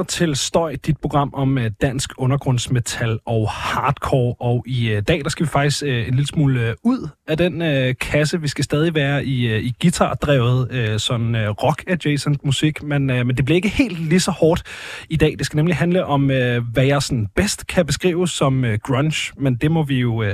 [0.00, 4.34] lytter til Støj, dit program om øh, dansk undergrundsmetal og hardcore.
[4.40, 7.62] Og i øh, dag, der skal vi faktisk øh, en lille smule ud af den
[7.94, 8.40] kasse.
[8.40, 13.56] Vi skal stadig være i, i guitardrevet, uh, sådan rock-adjacent musik, men, men det bliver
[13.56, 14.62] ikke helt lige så hårdt
[15.10, 15.34] i dag.
[15.38, 16.26] Det skal nemlig handle om,
[16.72, 20.24] hvad jeg sådan bedst kan beskrive som grunge, men det må vi jo,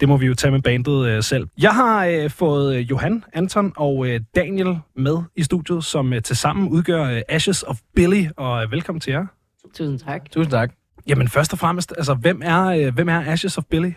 [0.00, 1.46] det må vi jo tage med bandet selv.
[1.58, 7.76] Jeg har fået Johan, Anton og Daniel med i studiet, som tilsammen udgør Ashes of
[7.94, 9.26] Billy, og velkommen velkommen til jer.
[9.74, 10.30] Tusind tak.
[10.30, 10.72] Tusind tak.
[11.06, 13.92] Jamen først og fremmest, altså hvem er, øh, hvem er Ashes of Billy?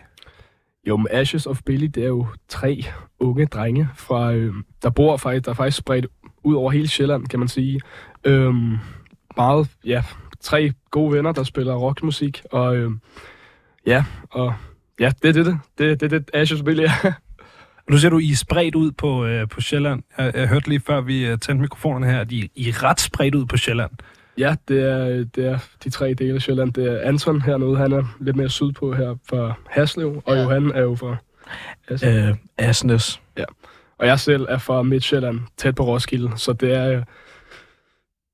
[0.87, 2.83] Jo, men Ashes of Billy, det er jo tre
[3.19, 6.07] unge drenge, fra, øh, der bor faktisk, der er faktisk spredt
[6.43, 7.81] ud over hele Sjælland, kan man sige.
[8.23, 8.77] Øhm,
[9.37, 10.03] meget, ja,
[10.41, 12.91] tre gode venner, der spiller rockmusik, og øh,
[13.85, 14.53] ja, og
[14.99, 17.11] ja, det er det, det, det, det, det Ashes of Billy er.
[17.89, 20.03] Nu ser du, I er spredt ud på, øh, på Sjælland.
[20.17, 22.99] Jeg, jeg hørte lige før, vi øh, tændte mikrofonerne her, at I, I er ret
[22.99, 23.91] spredt ud på Sjælland.
[24.39, 26.73] Ja, det er, det er de tre dele af Sjælland.
[26.73, 30.41] Det er Anton hernede, han er lidt mere sydpå her fra Haslev, og Ja.
[30.41, 31.15] Johan er jo fra
[31.89, 32.29] Haslev.
[32.29, 33.21] Øh, Asnes.
[33.99, 37.03] Og jeg selv er fra Midtjylland, tæt på Roskilde, så det er...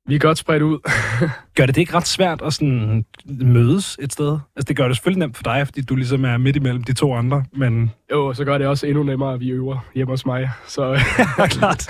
[0.07, 0.79] Vi er godt spredt ud.
[1.55, 4.39] Gør det det ikke ret svært at sådan mødes et sted?
[4.55, 6.93] Altså det gør det selvfølgelig nemt for dig, fordi du ligesom er midt imellem de
[6.93, 10.25] to andre, men Jo, så gør det også endnu nemmere, at vi øver hjemme hos
[10.25, 10.49] mig.
[10.67, 10.91] Så,
[11.39, 11.81] ja, klart.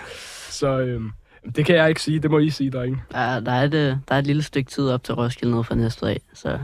[0.60, 1.10] så øhm,
[1.56, 2.18] det kan jeg ikke sige.
[2.18, 3.02] Det må I sige, drenge.
[3.12, 5.64] Der, der, er et, øh, der er et lille stykke tid op til Roskilde nede
[5.64, 6.58] fra næste af, så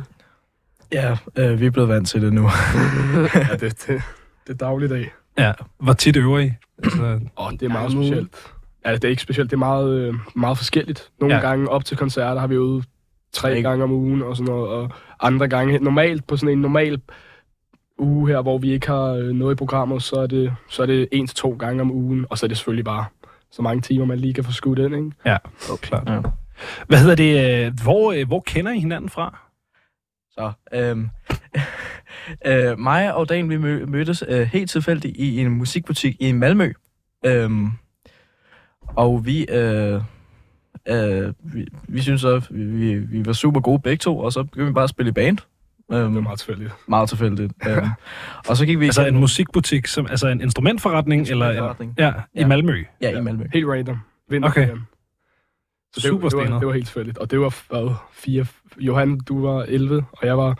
[0.92, 2.42] Ja, øh, vi er blevet vant til det nu.
[3.34, 4.03] Ja, det, det,
[4.47, 5.12] det er dagligdag.
[5.39, 6.53] Ja, hvor tit øver I?
[6.84, 8.06] Altså, Åh, det er meget ugen.
[8.06, 8.37] specielt.
[8.87, 9.50] Ja, det er ikke specielt.
[9.50, 11.11] Det er meget, øh, meget forskelligt.
[11.20, 11.41] Nogle Ja.
[11.41, 11.48] ja.
[11.48, 12.84] gange op til koncerter har vi øvet
[13.33, 13.69] tre Ikke.
[13.69, 14.69] gange om ugen og sådan noget.
[14.69, 17.00] Og andre gange, normalt på sådan en normal
[17.98, 20.87] uge her, hvor vi ikke har øh, noget i programmet, så er det, så er
[20.87, 22.27] det en til to gange om ugen.
[22.31, 23.05] Og så er det selvfølgelig bare
[23.53, 25.11] så mange timer, man lige kan få skudt ind, ikke?
[25.27, 25.37] ja,
[25.83, 26.09] klart.
[26.09, 26.21] Ja.
[26.87, 27.65] Hvad hedder det?
[27.66, 29.38] øh, Hvor, øh, hvor kender I hinanden fra?
[30.31, 31.09] Så, øhm,
[32.47, 36.72] øh, mig og Dan, vi mø- mødtes øh, helt tilfældigt i en musikbutik i Malmø.
[37.27, 37.69] Øhm,
[38.97, 40.03] og vi, øh,
[40.88, 44.43] øh, vi, vi synes så, vi, vi, vi var super gode begge to, og så
[44.44, 45.38] begyndte vi bare at spille i band.
[45.93, 46.73] Øhm, Det er meget tilfældigt.
[46.89, 47.53] meget tilfældigt.
[47.69, 47.87] øhm,
[48.49, 51.28] og så gik vi Altså en musikbutik, som, altså en instrumentforretning?
[51.28, 51.95] Eller en, Instrumentforretning.
[51.99, 52.45] ja, i.
[52.45, 52.84] Malmø.
[53.01, 53.45] Ja, i Malmø.
[53.53, 53.99] Helt random.
[54.29, 54.71] Vinterferien.
[54.71, 54.81] Okay.
[55.93, 56.61] Så det, Super det, var, stenet.
[56.61, 57.19] det var helt tilfældigt.
[57.19, 58.47] Og det var hvad, fire...
[58.79, 60.59] Johan, du var 11, og jeg var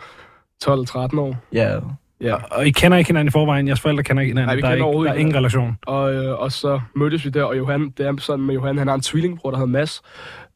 [0.63, 1.35] 12-13 år.
[1.53, 1.79] Ja,
[2.21, 2.35] Ja.
[2.51, 3.67] Og I kender ikke hinanden i forvejen?
[3.67, 4.47] Jeres forældre kender ikke hinanden?
[4.47, 5.77] Nej, vi der, er kender ikke, der overhovedet er ingen relation?
[5.87, 8.87] Og, øh, og så mødtes vi der, og Johan, det er sådan med Johan, han
[8.87, 10.01] har en tvillingbror, der hedder Mads.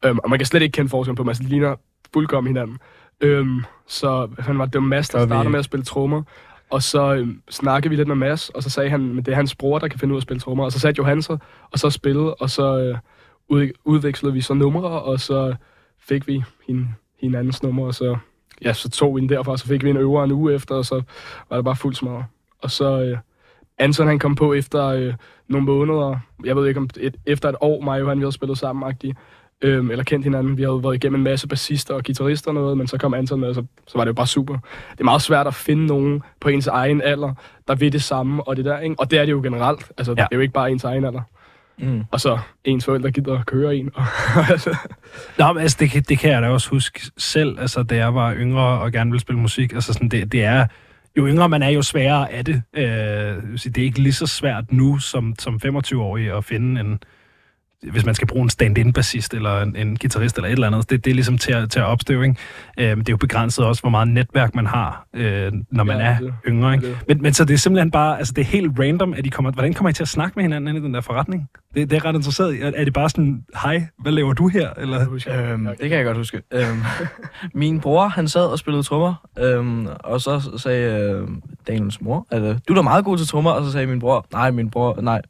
[0.04, 1.74] Øhm, og man kan slet ikke kende forskel på Mads, de ligner
[2.12, 2.78] fuldkommen hinanden.
[3.20, 6.22] Øhm, så han var det var Mads, der startede med at spille trommer.
[6.70, 9.36] Og så øhm, snakkede vi lidt med Mads, og så sagde han, at det er
[9.36, 10.64] hans bror, der kan finde ud af at spille trommer.
[10.64, 11.38] Og så satte Johan sig,
[11.72, 12.98] og så spillede, og så øh,
[13.48, 15.54] ud, udvekslede vi så numre, og så
[15.98, 16.88] fik vi hin,
[17.20, 18.16] hinandens numre, og så,
[18.62, 20.74] ja, så tog vi den derfra, og så fik vi en øver en uge efter,
[20.74, 21.02] og så
[21.50, 22.24] var det bare fuld smadret.
[22.62, 23.18] Og så øh,
[23.78, 25.14] Anton, han kom på efter øh,
[25.48, 28.32] nogle måneder, jeg ved ikke om et, efter et år, mig og Johan, vi havde
[28.32, 28.94] spillet sammen,
[29.62, 30.56] øhm, eller kendt hinanden.
[30.56, 33.40] Vi havde været igennem en masse bassister og guitarister og noget, men så kom Anton
[33.40, 34.54] med, og så, så var det jo bare super.
[34.92, 37.32] Det er meget svært at finde nogen på ens egen alder,
[37.68, 38.94] der vil det samme, og det der, ikke?
[38.98, 39.90] Og det er det jo generelt.
[39.98, 40.22] Altså, ja.
[40.22, 41.20] Det er jo ikke bare ens egen alder.
[41.78, 42.02] mm.
[42.10, 43.90] Og så ens forældre gider at køre en.
[45.38, 48.14] Nå, men altså, det, kan- det kan jeg da også huske selv, altså, da jeg
[48.14, 49.72] var yngre og gerne ville spille musik.
[49.72, 50.66] Altså, sådan, det, det er,
[51.16, 52.62] jo yngre man er, jo sværere er det.
[52.74, 52.84] Øh,
[53.64, 56.98] det er ikke lige så svært nu som, som 25-årig at finde en,
[57.82, 60.90] hvis man skal bruge en stand-in-bassist eller en, en guitarist eller et eller andet.
[60.90, 62.36] Det, det er ligesom til at, til at opstøve, ikke?
[62.78, 66.02] Øh, det er jo begrænset også, hvor meget netværk man har, øh, når man Ja,
[66.04, 66.86] er det- yngre, ikke?
[66.88, 69.28] det- Men, men så det er simpelthen bare, altså det er helt random, at I
[69.28, 71.48] kommer, hvordan kommer I til at snakke med hinanden i den der forretning?
[71.74, 72.60] Det, det er ret interesseret i.
[72.60, 74.70] Er, er det bare sådan, hej, hvad laver du her?
[74.78, 75.00] Eller?
[75.52, 76.42] Øhm, det kan jeg godt huske.
[76.52, 76.82] Øhm,
[77.54, 81.28] min bror, han sad og spillede trommer, øhm, og så sagde øh,
[81.68, 83.98] Daniels mor, at øh, du er da meget god til trommer, og så sagde min
[83.98, 85.22] bror, nej, min bror, nej.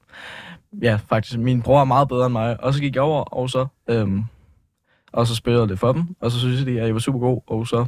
[0.82, 2.61] Ja, faktisk, min bror er meget bedre end mig.
[2.61, 4.23] Og så gik jeg over, og så, øhm,
[5.12, 7.19] og så spillede jeg det for dem, og så synes de, at jeg var super
[7.19, 7.87] god, og så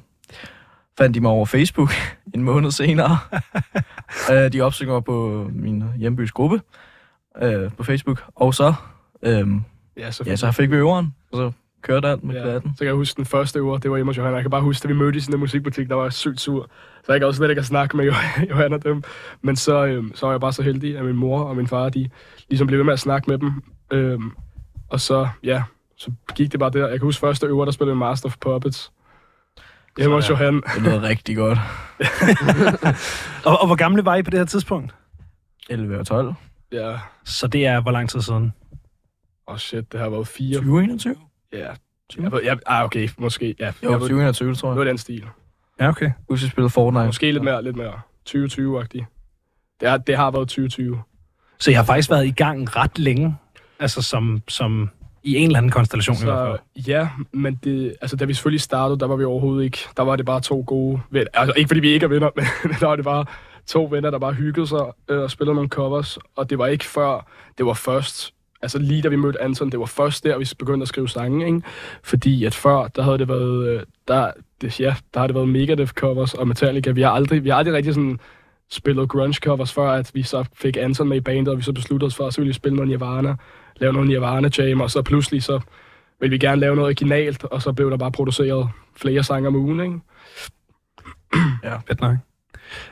[0.99, 1.93] fandt de mig over Facebook
[2.35, 3.19] en måned senere.
[4.33, 6.61] øh, de opsøgte mig på min hjembys gruppe
[7.43, 8.75] øh, på Facebook, og så,
[9.23, 9.63] øhm,
[9.97, 11.53] ja, så, ja, så fik vi øveren, og så
[11.83, 12.71] kørte alt med Ja, klatten.
[12.75, 14.35] så kan jeg huske den første uge, det var hjemme hos Johan.
[14.35, 16.71] Jeg kan bare huske, da vi mødtes i den musikbutik, der var sygt sur.
[17.05, 18.13] Så jeg kan også slet ikke at snakke med Jo-
[18.51, 19.03] Johan og dem.
[19.43, 21.89] Men så, øhm, så var jeg bare så heldig, at min mor og min far,
[21.89, 22.11] de
[22.49, 23.53] ligesom blev ved med at snakke med dem.
[23.93, 24.31] Øhm,
[24.89, 25.63] og så, ja,
[25.97, 26.81] så gik det bare der.
[26.89, 28.93] Jeg kan huske første øver, der spillede Master of Puppets.
[29.99, 30.31] Hjemme hos.
[30.31, 30.55] Johan.
[30.75, 31.59] Det lyder rigtig godt.
[33.45, 34.95] Og, og hvor gamle var I på det her tidspunkt?
[35.71, 36.35] 11 og 12.
[36.73, 38.53] Ja, Så det er hvor lang tid siden?
[39.49, 40.55] åh oh shit, det har været fire.
[40.55, 41.15] 2021?
[41.53, 41.69] Ja,
[42.23, 43.55] Jeg, ved- jeg, ah, okay, måske.
[43.61, 44.75] Ja, Jo, jeg ved, 2021, tror jeg.
[44.75, 45.25] noget af den stil.
[45.81, 46.11] Ja, okay.
[46.31, 47.07] Husk, vi spillede Fortnite.
[47.07, 47.93] Måske lidt mere, lidt mere
[48.29, 49.05] 2020-agtigt.
[49.81, 51.03] Det, har, det har været 2020.
[51.59, 53.37] Så jeg har faktisk været i gang ret længe,
[53.79, 54.91] altså som, som
[55.23, 56.85] i en eller anden konstellation i hvert Så fald.
[56.87, 60.17] ja, men det, altså, da vi selvfølgelig startede, der var vi overhovedet ikke, der var
[60.17, 61.31] det bare to gode venner.
[61.35, 62.31] Altså ikke fordi vi ikke er venner,
[62.69, 63.25] men der var det bare
[63.67, 66.19] to venner, der bare hyggede sig øh, og spillede nogle covers.
[66.37, 67.27] Og det var ikke før,
[67.59, 70.83] det var først, altså lige da vi mødte Anton, det var først der, vi begyndte
[70.83, 71.63] at skrive sange, ikke?
[72.03, 75.49] Fordi at før, der havde det været, øh, der, det, ja, der har det været
[75.49, 76.91] Megadeth covers og Metallica.
[76.91, 78.21] Vi har aldrig, vi har aldrig rigtig sådan
[78.71, 81.73] spillet grunge covers, før at vi så fik Anton med i bandet, og vi så
[81.73, 83.37] besluttede os for, at så ville vi spille noget Nirvana,
[83.77, 85.61] lave noget Nirvana jam, og så pludselig så
[86.21, 89.57] ville vi gerne lave noget originalt, og så blev der bare produceret flere sange om
[89.57, 89.99] ugen, ikke?
[91.65, 92.28] Ja, Fedt nok.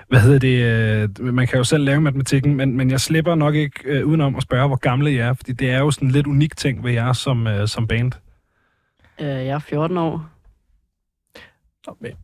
[0.08, 1.18] Hvad hedder det?
[1.20, 4.36] øh, Man kan jo selv lave matematikken, men, men jeg slipper nok ikke øh, udenom
[4.36, 6.84] at spørge, hvor gamle I er, fordi det er jo sådan en lidt unik ting
[6.84, 8.12] ved jer som, øh, som band.
[9.20, 10.26] Øh, jeg er 14 år.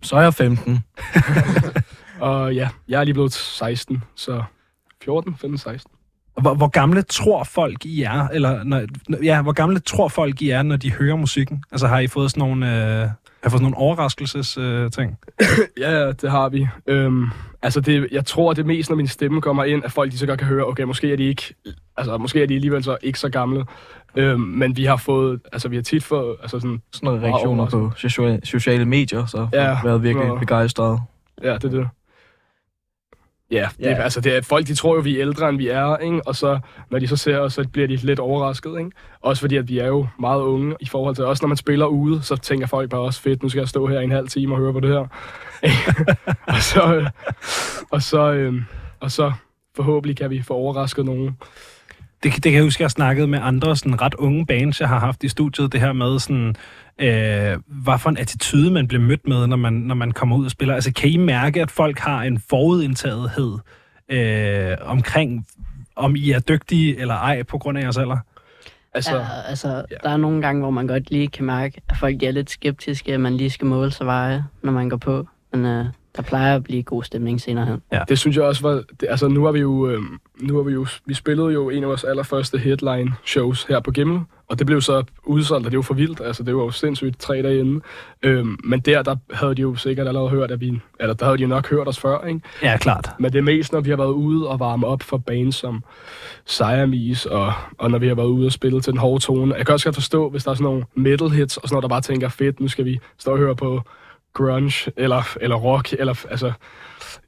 [0.03, 0.79] Så er jeg 15.
[2.21, 4.43] Og ja, jeg er lige blevet 16, så
[5.05, 5.93] 14, 15, 16.
[6.41, 10.43] Hvor, hvor gamle tror folk I er, eller når, når- ja, hvor gamle tror folk
[10.43, 11.65] I er, når de hører musikken?
[11.73, 13.09] Altså har I fået sådan nogle, øh,
[13.43, 15.19] har fået sådan nogle overraskelses øh, ting?
[15.81, 16.69] Ja, ja, det har vi.
[16.87, 17.27] Øhm,
[17.63, 20.19] altså, det, jeg tror, det er mest, når min stemme kommer ind, at folk de
[20.19, 21.55] så godt kan høre, okay, måske er de ikke,
[21.97, 23.65] altså, måske er de alligevel så ikke så gamle.
[24.17, 27.71] Øhm, men vi har fået, altså, vi har tit fået, altså sådan, Sådan nogle reaktioner
[27.71, 30.39] på sociale, sociale medier, så Ja, været virkelig nå.
[30.39, 31.01] begejstret.
[31.43, 31.89] ja, det er det.
[33.53, 34.03] Ja, det, Ja.
[34.03, 36.21] altså det er, folk de tror jo, vi er ældre, end vi er, ikke?
[36.27, 36.59] og så
[36.91, 38.79] når de så ser os, så bliver de lidt overrasket.
[38.79, 38.91] Ikke?
[39.21, 41.43] Også fordi, at vi er jo meget unge i forhold til os.
[41.43, 44.01] Når man spiller ude, så tænker folk bare også, fedt, nu skal jeg stå her
[44.01, 45.07] i en halv time og høre på det her.
[46.55, 47.07] og så, øh,
[47.91, 48.55] og så, øh,
[49.01, 49.33] og så
[49.77, 51.37] forhåbentlig kan vi få overrasket nogen.
[52.23, 54.89] Det, det kan jeg huske, jeg har snakket med andre sådan ret unge bands, jeg
[54.89, 56.57] har haft i studiet, det her med sådan,
[56.99, 60.45] øh, hvad for en attitude man bliver mødt med, når man, når man kommer ud
[60.45, 60.75] og spiller.
[60.75, 63.59] Altså kan I mærke, at folk har en forudindtagethed
[64.09, 65.47] øh, omkring,
[65.97, 68.19] om I er dygtige eller ej, på grund af jeres alder?
[68.95, 69.75] Altså, Ja, altså, ja.
[69.91, 69.97] ja.
[70.03, 72.51] der er nogle gange, hvor man godt lige kan mærke, at folk de er lidt
[72.51, 75.29] skeptiske, at man lige skal måle sig veje, når man går på.
[75.53, 75.87] Men øh,
[76.17, 77.83] der plejer at blive god stemning senere hen.
[78.09, 78.83] Det synes jeg også var...
[79.01, 79.89] Det, altså, nu har vi jo...
[79.89, 80.01] Øh,
[80.41, 80.87] nu har vi jo...
[81.07, 84.81] Vi spillede jo en af vores allerførste headline shows her på Gimmel, og det blev
[84.81, 86.21] så udsolgt, og det var for vildt.
[86.21, 87.83] Altså, det var jo sindssygt tre dage inden.
[88.23, 90.81] Øhm, men der, der havde de jo sikkert allerede hørt, at vi...
[91.01, 92.41] Eller der havde de jo nok hørt os før, ikke?
[92.63, 93.11] Ja, klart.
[93.19, 95.85] Men det er mest, når vi har været ude og varme op for bands som
[96.45, 99.55] Siamese, og, og når vi har været ude og spille til den hårde tone.
[99.55, 101.83] Jeg kan også godt forstå, hvis der er sådan nogle metal hits, og sådan noget,
[101.83, 103.83] der bare tænker, fedt, nu skal vi stå og høre på
[104.35, 106.53] grunge, eller, eller rock, eller altså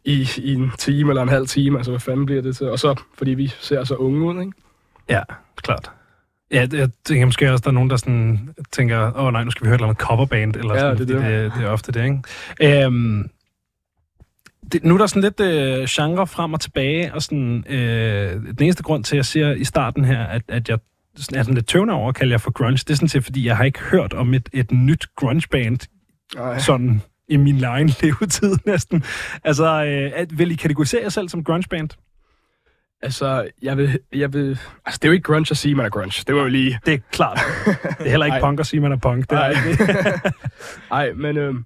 [0.05, 1.79] i, i en time eller en halv time.
[1.79, 2.71] Altså, hvad fanden bliver det til?
[2.71, 4.53] Og så, fordi vi ser så unge ud, ikke?
[5.09, 5.23] Ja,
[5.57, 5.91] klart.
[6.53, 9.51] Ja, jeg tænker måske også, der er nogen, der sådan tænker, åh oh, nej, nu
[9.51, 11.17] skal vi høre et eller andet coverband, eller Ja, sådan, det det.
[11.17, 12.85] det, det er ofte det, ikke?
[12.85, 13.31] Øhm,
[14.73, 18.63] det, nu er der sådan lidt øh, genre frem og tilbage, og sådan, øh, den
[18.63, 20.79] eneste grund til, at jeg siger i starten her, at, at jeg
[21.17, 23.25] sådan, er sådan lidt tøvende over at kalde jer for grunge, det er sådan set,
[23.25, 25.79] fordi jeg har ikke hørt om et, et nyt grunge-band,
[26.35, 26.59] Nej.
[26.59, 29.05] sådan i min egen levetid næsten.
[29.45, 31.91] Altså, øh, at, vil I kategorisere jer selv som grunge-band?
[33.03, 34.59] Altså, jeg vil, jeg vil...
[34.87, 36.25] Altså, det er jo ikke grunge at sige, man er grunge.
[36.27, 36.81] Det var jo lige...
[36.87, 37.41] Det er klart.
[37.99, 38.41] Det er heller ikke Ej.
[38.41, 39.31] punk at sige, man er punk.
[39.31, 39.55] Det er Ej.
[40.91, 41.65] Nej, men øhm,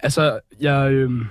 [0.00, 1.26] altså, jeg, øhm,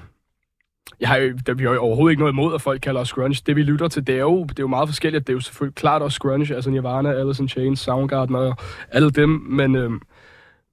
[0.99, 3.13] jeg har jo, der, vi har jo overhovedet ikke noget imod, at folk kalder os
[3.13, 3.41] grunge.
[3.45, 5.27] Det vi lytter til, det er jo, det er jo meget forskelligt.
[5.27, 8.57] Det er jo selvfølgelig klart også grunge, altså Nirvana, Alice in Chains, Soundgarden og
[8.91, 10.01] alle dem, men, øhm,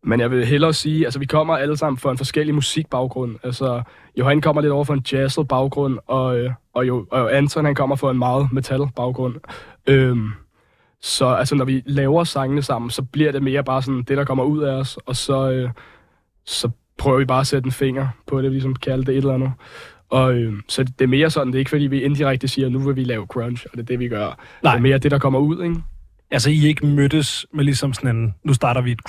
[0.06, 3.36] men jeg vil hellere sige, altså vi kommer alle sammen fra en forskellig musikbaggrund.
[3.42, 3.82] Altså,
[4.18, 7.74] Johan kommer lidt over fra en jazzet baggrund, og, øh, og, jo, og Anton han
[7.74, 9.34] kommer fra en meget metal baggrund.
[9.86, 10.30] Øhm,
[11.00, 14.24] så altså, når vi laver sangene sammen, så bliver det mere bare sådan det, der
[14.24, 15.70] kommer ud af os, og så, øh,
[16.44, 19.34] så prøver vi bare at sætte en finger på det, ligesom kalde det et eller
[19.34, 19.52] andet.
[20.10, 22.78] Og øh, så det er mere sådan, det er ikke fordi, vi indirekte siger, nu
[22.78, 24.38] vil vi lave grunge, og det er det, vi gør.
[24.62, 24.72] Nej.
[24.72, 25.76] Det er mere det, der kommer ud, ikke?
[26.30, 29.04] Altså, I ikke mødtes med ligesom sådan en, nu starter vi et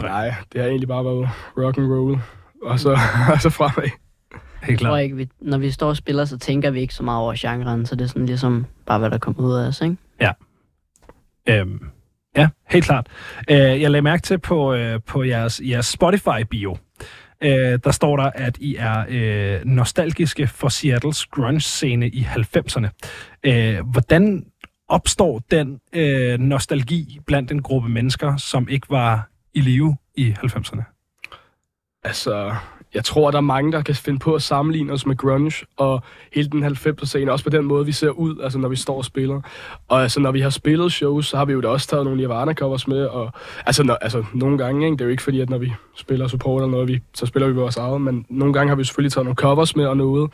[0.00, 0.30] grunge-band.
[0.30, 2.20] Nej, det har egentlig bare været rock and roll,
[2.62, 2.90] og så,
[3.32, 3.82] og så fremad.
[3.82, 5.02] Helt Jeg tror klart.
[5.02, 7.86] ikke, vi, når vi står og spiller, så tænker vi ikke så meget over genren,
[7.86, 9.96] så det er sådan ligesom bare, hvad der kommer ud af os, ikke?
[11.48, 11.80] Øhm,
[12.36, 13.06] ja, helt klart.
[13.50, 16.76] Øh, jeg lagde mærke til på, øh, på jeres, jeres Spotify-bio,
[17.40, 22.88] øh, der står der, at I er øh, nostalgiske for Seattles grunge-scene i 90'erne.
[23.44, 24.46] Øh, hvordan
[24.88, 30.82] opstår den øh, nostalgi blandt en gruppe mennesker, som ikke var i live i 90'erne?
[32.04, 32.54] Altså,
[32.94, 36.02] jeg tror, der er mange, der kan finde på at sammenligne os med grunge og
[36.32, 38.96] hele den 90'er scene, også på den måde, vi ser ud, altså når vi står
[38.96, 39.40] og spiller.
[39.88, 42.16] Og altså, når vi har spillet shows, så har vi jo da også taget nogle
[42.16, 43.32] Nirvana-covers med, og
[43.66, 44.92] altså, når, altså nogle gange, ikke?
[44.96, 47.48] det er jo ikke fordi, at når vi spiller support eller noget, vi, så spiller
[47.48, 50.30] vi vores eget, men nogle gange har vi selvfølgelig taget nogle covers med og noget.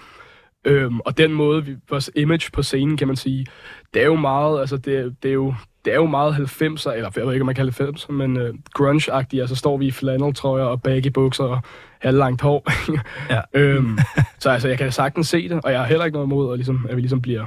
[0.65, 3.47] Øhm, og den måde, vi, vores image på scenen, kan man sige,
[3.95, 5.55] det er jo meget, altså det, det er jo
[5.85, 8.37] det er jo meget 90'er, eller jeg ved ikke, om man kalder det 90'er, men
[8.37, 9.41] uh, grunge-agtigt.
[9.41, 11.61] Altså står vi i flanneltrøjer og baggy bukser og
[11.99, 12.67] halvlangt hår.
[13.31, 13.41] Ja.
[13.55, 13.99] øhm,
[14.39, 16.59] så altså, jeg kan sagtens se det, og jeg har heller ikke noget imod, at,
[16.59, 17.47] ligesom, at vi ligesom bliver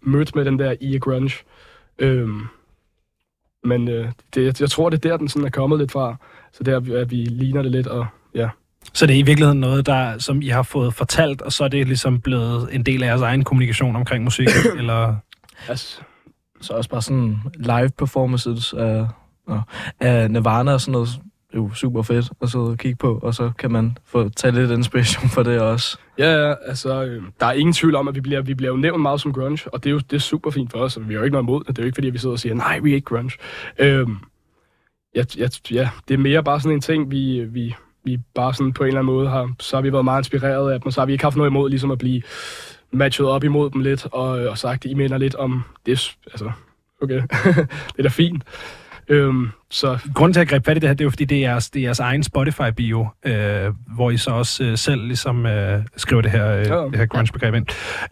[0.00, 1.34] mødt med den der i grunge.
[1.98, 2.40] Øhm,
[3.64, 6.16] men øh, det, jeg tror, det er der, den sådan er kommet lidt fra.
[6.52, 8.48] Så der, at vi ligner det lidt, og ja.
[8.92, 11.68] Så det er i virkeligheden noget, der, som I har fået fortalt, og så er
[11.68, 15.14] det ligesom blevet en del af jeres egen kommunikation omkring musik, eller...
[15.68, 16.00] Altså,
[16.60, 19.06] Så også bare sådan live performances af,
[20.00, 21.08] af Nirvana og sådan noget.
[21.50, 24.28] Det er jo super fedt at sidde og kigge på, og så kan man få
[24.28, 25.98] tage lidt inspiration for det også.
[26.18, 28.76] Ja, ja, altså, øh, der er ingen tvivl om, at vi bliver, vi bliver jo
[28.76, 31.08] nævnt meget som grunge, og det er jo det er super fint for os, og
[31.08, 31.68] vi har jo ikke noget imod det.
[31.68, 33.32] Det er jo ikke, fordi vi sidder og siger, nej, vi er ikke grunge.
[33.78, 34.16] Øhm,
[35.16, 37.74] ja, ja, ja, det er mere bare sådan en ting, vi, vi,
[38.08, 40.72] vi bare sådan på en eller anden måde har, så har vi været meget inspireret
[40.72, 42.22] af dem, og så har vi ikke haft noget imod ligesom at blive
[42.92, 46.50] matchet op imod dem lidt, og, og sagt, I minder lidt om det, altså,
[47.02, 47.22] okay,
[47.92, 48.42] det er da fint.
[49.08, 51.24] Øhm, så Grunden til, at jeg greb fat i det her, det er jo, fordi
[51.24, 55.02] det er jeres, det er jeres egen Spotify-bio, øh, hvor I så også øh, selv
[55.06, 56.84] ligesom øh, skriver det her, øh, Ja.
[56.84, 57.66] det her grunge-begreb ind.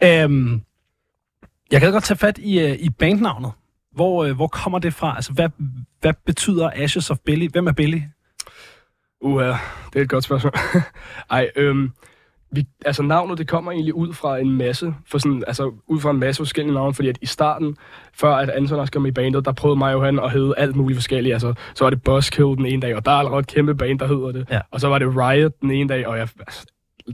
[0.05, 0.63] Øhm,
[1.73, 3.51] jeg kan godt tage fat i, øh, i bandnavnet.
[3.95, 5.15] Hvor, øh, hvor kommer det fra?
[5.17, 5.49] Altså, hvad,
[6.01, 7.49] hvad betyder Ashes of Billy?
[7.53, 8.01] Hvem er Billy?
[9.21, 9.47] Uha,
[9.93, 10.53] det er et godt spørgsmål.
[11.31, 11.91] Ej, øhm,
[12.53, 16.11] vi, altså navnet, det kommer egentlig ud fra en masse, for sådan, altså ud fra
[16.11, 17.77] en masse forskellige navne, fordi at i starten,
[18.15, 20.77] før at Anton også kom i bandet, der prøvede mig og han at hedde alt
[20.77, 21.33] muligt forskelligt.
[21.33, 23.99] Altså, så var det Buzzkill den ene dag, og der er allerede et kæmpe band,
[23.99, 24.47] der hedder det.
[24.51, 24.61] Ja.
[24.71, 26.67] Og så var det Riot den ene dag, og jeg, altså,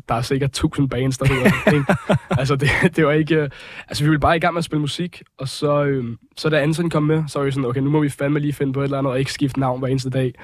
[0.09, 1.73] der er sikkert tusind bands, der hedder det.
[1.73, 1.97] Ikke?
[2.41, 3.37] altså, det, det var ikke...
[3.37, 3.51] øh,
[3.89, 6.63] Altså, vi ville bare i gang med at spille musik, og så, øhm, så da
[6.63, 8.81] Anton kom med, så var vi sådan, okay, nu må vi fandme lige finde på
[8.81, 10.35] et eller andet, og ikke skifte navn hver eneste dag.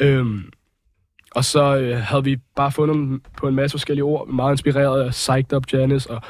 [0.00, 0.42] Øhm,
[1.34, 5.02] og så øh, havde vi bare fundet dem på en masse forskellige ord, meget inspireret
[5.02, 6.22] af Psyched Up Janice og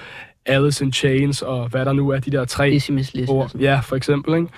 [0.46, 3.30] Alice in Chains, og hvad der nu er, de der tre Decimus List.
[3.30, 3.54] ord.
[3.54, 4.48] Ja, for eksempel, ikke?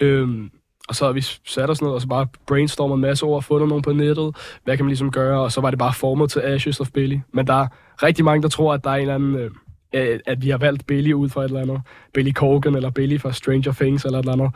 [0.00, 0.50] Øhm,
[0.88, 3.68] og så havde vi sat os ned og så bare brainstormet en masse ord, fundet
[3.68, 6.40] nogle på nettet, hvad kan man ligesom gøre, og så var det bare formet til
[6.40, 7.18] Ashes of Billy.
[7.32, 7.66] Men der er
[8.02, 9.50] rigtig mange, der tror, at der er en eller anden, øh,
[9.92, 11.80] øh, at vi har valgt Billy ud fra et eller andet.
[12.14, 14.50] Billy Corgan eller Billy fra Stranger Things eller et eller andet.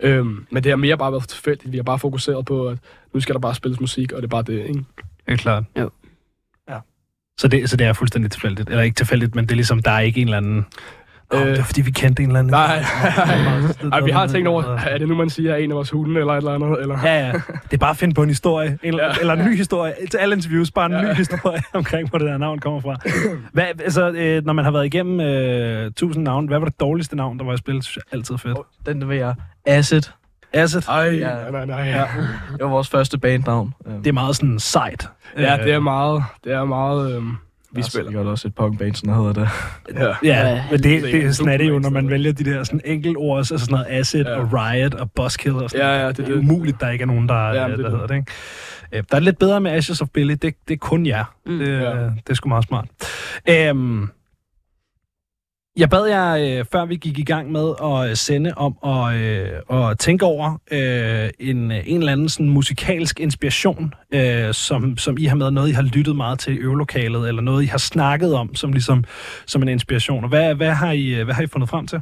[0.00, 1.72] Øhm, men det har mere bare været tilfældigt.
[1.72, 2.78] Vi har bare fokuseret på, at
[3.14, 4.84] nu skal der bare spilles musik, og det er bare det, ikke?
[5.26, 5.64] Det er klart.
[5.78, 5.90] Jo.
[6.68, 6.78] Ja.
[7.40, 8.68] Så det, så det er fuldstændig tilfældigt.
[8.68, 10.66] Eller ikke tilfældigt, men det er ligesom, der er ikke en eller anden...
[11.34, 12.50] Øh, Øh, det er fordi, vi kendte en eller anden.
[12.50, 12.76] Nej,
[13.92, 16.20] Ej, vi har tænkt over, er det nu, man siger, er en af vores hunde
[16.20, 16.80] eller et eller andet?
[16.80, 16.98] Eller?
[17.04, 17.32] Ja, ja.
[17.64, 18.78] Det er bare at finde på en historie.
[18.82, 19.08] En, ja.
[19.20, 19.94] Eller en ny historie.
[20.10, 21.02] Til alle interviews, bare en ja.
[21.02, 22.96] Ny historie omkring, hvor det der navn kommer fra.
[23.52, 27.16] Hvad, altså, øh, når man har været igennem øh, tusind navn, hvad var det dårligste
[27.16, 27.82] navn, der var i spil?
[27.82, 28.58] Synes jeg Altid fedt.
[28.86, 29.34] Den vil jeg.
[29.66, 30.02] Acid.
[30.52, 30.82] Acid.
[30.88, 31.28] Ej, Ja.
[31.34, 31.78] nej, nej, nej.
[31.84, 32.00] Ja.
[32.52, 33.74] Det var vores første bandnavn.
[33.98, 35.08] Det er meget sådan sejt.
[35.38, 37.36] ja, det er Øh, meget, det er meget, øhm,
[37.76, 38.10] vi der er spiller.
[38.10, 39.48] sikkert også et punkband, sådan hedder det.
[39.94, 40.06] Ja.
[40.06, 42.10] Ja, Ja, men det, det det, er det sådan er det jo, når man super
[42.10, 44.38] vælger de der sådan enkeltord, altså sådan noget acid Ja.
[44.40, 46.38] og riot og buzzkill og sådan Ja, ja, det det er er det.
[46.38, 48.14] umuligt, der ikke er nogen, der, Ja, der det er hedder det.
[48.16, 48.32] Ikke?
[48.92, 51.24] Øh, Der er lidt bedre med Ashes of Billy, det, det er kun jer.
[51.46, 51.58] Mm.
[51.58, 51.90] Det, Ja.
[52.00, 52.86] det er sgu meget smart.
[53.48, 54.08] Øhm,
[55.76, 59.16] jeg bad jer, øh, før vi gik i gang med at øh, sende, om at,
[59.16, 64.96] øh, at tænke over øh, en, øh, en eller anden sådan musikalsk inspiration, øh, som,
[64.98, 67.66] som I har med, noget I har lyttet meget til i øvelokalet, eller noget I
[67.66, 69.04] har snakket om som, ligesom,
[69.46, 70.24] som en inspiration.
[70.24, 72.00] Og hvad, hvad, har I, øh, hvad har I fundet frem til?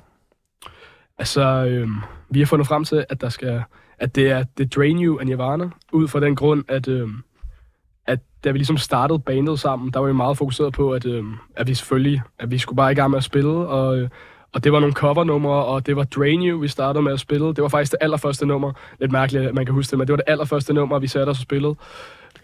[1.19, 1.89] Altså, øh,
[2.31, 3.63] vi har fundet frem til, at der skal,
[3.99, 7.09] at det er The Drain You af Nirvana, ud fra den grund, at, Øh,
[8.07, 11.35] at da vi ligesom startede bandet sammen, der var vi meget fokuseret på, at, øhm,
[11.57, 14.09] at vi selvfølgelig, at vi skulle bare i gang med at spille, og, øh,
[14.55, 17.47] og det var nogle covernumre, og det var Drain You, vi startede med at spille.
[17.47, 18.73] Det var faktisk det allerførste nummer.
[19.01, 21.31] Lidt mærkeligt, at man kan huske det, men det var det allerførste nummer, vi satte
[21.31, 21.75] os og spillede.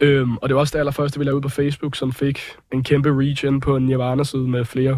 [0.01, 2.39] Øhm, og det var også det allerførste, vi lavede ud på Facebook, som fik
[2.73, 4.97] en kæmpe reach ind på en Nirvana-side med flere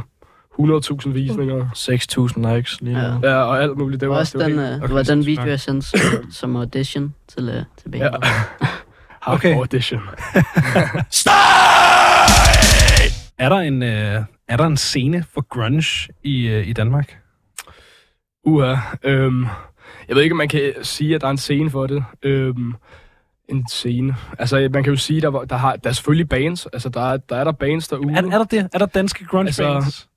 [0.59, 1.69] 100.000 visninger.
[1.75, 3.13] 6.000 likes lige Ja.
[3.13, 3.19] nu.
[3.27, 4.01] Ja, og alt muligt.
[4.01, 5.87] Det var, også det var den, helt- øh, okay, det var den video, jeg sendte
[5.87, 8.09] som- som audition til, øh, til bandet.
[8.61, 8.67] Ja.
[9.23, 9.55] Hardcore Okay.
[9.59, 10.01] audition.
[13.37, 17.17] Er der en, øh, er der en scene for grunge i, øh, i Danmark?
[18.45, 18.75] Uha.
[19.03, 19.45] Øhm,
[20.07, 22.05] jeg ved ikke, om man kan sige, at der er en scene for det.
[22.23, 22.73] Øhm,
[23.49, 24.15] en scene.
[24.39, 26.65] Altså, man kan jo sige, der, var- der, har, der er selvfølgelig bands.
[26.65, 28.13] Altså, der er der, er der bands derude.
[28.13, 28.69] Er, er der det?
[28.73, 30.09] Er der danske grunge Altså, bands?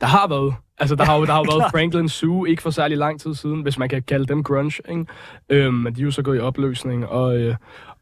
[0.00, 0.54] Der har været.
[0.78, 3.34] Altså, der har jo der har jo været Franklin Zoo, ikke for særlig lang tid
[3.34, 5.04] siden, hvis man kan kalde dem grunge, ikke?
[5.48, 7.54] Øhm, men de er jo så gået i opløsning, og, øh,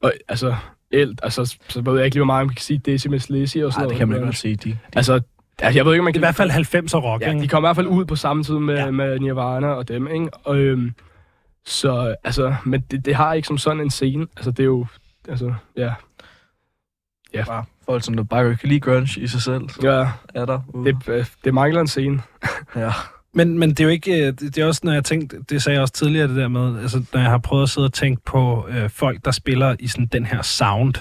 [0.03, 0.57] og altså,
[0.91, 3.73] el, altså, så ved jeg ikke lige, hvor meget man kan sige Decimus Lizzy og
[3.73, 4.57] sådan Nej, det kan man godt sige.
[4.57, 5.21] De, de, Altså,
[5.63, 6.45] ja, jeg ved ikke, om man Det er i kan...
[6.49, 7.43] hvert fald 90'er rock, Ja, ikke?
[7.43, 8.85] de kom i hvert fald ud på samme tid med, Ja.
[8.85, 8.91] ja.
[8.91, 10.29] med Nirvana og dem, ikke?
[10.45, 10.95] Og, øhm,
[11.67, 14.27] så, altså, men det, det har ikke som sådan en scene.
[14.37, 14.87] Altså, det er jo,
[15.29, 17.45] altså, ja.
[17.47, 20.09] bare folk, som der bare kan lide grunge i sig selv, så Ja,
[20.41, 20.93] er der ude.
[20.93, 22.23] det, øh, det mangler en scene.
[22.77, 22.91] ja.
[23.39, 25.63] Men, men det er jo ikke, øh, det det er også, når jeg tænkte, det
[25.63, 27.93] sagde jeg også tidligere, det der med, altså, når jeg har prøvet at sidde og
[27.93, 30.95] tænke på øh, folk, der spiller i sådan den her sound,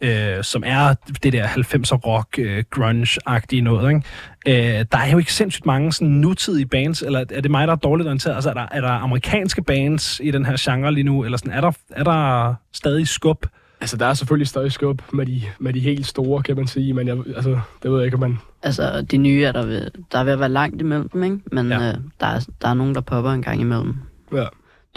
[0.00, 4.78] øh, som er det der 90'er rock, øh, grunge-agtige noget, ikke?
[4.78, 7.72] Øh, der er jo ikke sindssygt mange sådan nutidige bands, eller er det mig, der
[7.72, 8.34] er dårligt orienteret?
[8.34, 11.52] Altså, er der, er der amerikanske bands i den her genre lige nu, eller sådan,
[11.52, 13.46] er der, er der stadig skub?
[13.80, 16.92] Altså, der er selvfølgelig stadig skub med de, med de helt store, kan man sige,
[16.92, 18.38] men jeg, altså, det ved jeg ikke, om man...
[18.62, 21.40] Altså, de nye er der ved, der er ved at være langt imellem dem, ikke?
[21.52, 21.80] Men Ja.
[21.80, 21.88] ja.
[21.88, 23.94] øh, der, er, der er nogen, der popper en gang imellem.
[24.32, 24.46] Ja.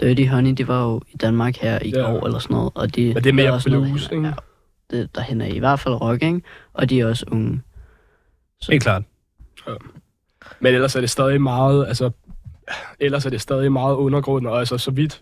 [0.00, 2.00] Dirty Honey, de var jo i Danmark her i Ja.
[2.00, 4.26] går eller sådan noget, og de Men det er mere noget, blues, der ikke?
[4.26, 4.32] Ja,
[4.90, 6.40] det, der hænder i hvert fald rock, ikke?
[6.72, 7.60] Og de er også unge.
[8.60, 9.02] Så, Helt klart.
[10.60, 12.10] Men ellers er det stadig meget, altså,
[13.00, 15.20] ellers er det stadig meget undergrund, og altså, så vidt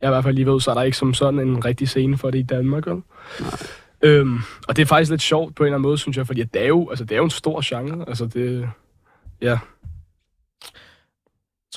[0.00, 2.18] jeg i hvert fald lige ved, så er der ikke som sådan en rigtig scene
[2.18, 3.02] for det i Danmark, vel?
[4.02, 4.38] Øhm,
[4.68, 6.62] og det er faktisk lidt sjovt på en eller anden måde, synes jeg, fordi det
[6.62, 8.68] er jo, altså, det er jo en stor genre, altså det,
[9.42, 9.58] ja, Jeg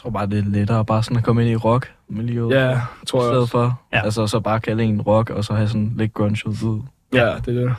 [0.03, 2.55] tror bare, det er lettere bare sådan at komme ind i rock-miljøet.
[2.55, 3.51] ja, I tror jeg stedet også.
[3.51, 4.01] for, Ja.
[4.03, 6.81] altså så bare kalde en rock, og så have sådan lidt grunge ud.
[7.13, 7.75] Ja, det er det.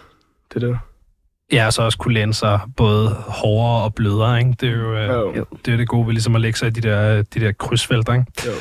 [0.55, 0.79] Det er det.
[1.53, 4.55] Ja, og så også kunne læne sig både hårdere og blødere, ikke?
[4.61, 5.37] Det er jo, øh.
[5.37, 5.45] Jo.
[5.67, 8.13] det, er det gode ved ligesom at lægge sig i de der, de der krydsfelter,
[8.13, 8.27] ikke?
[8.47, 8.53] Jo.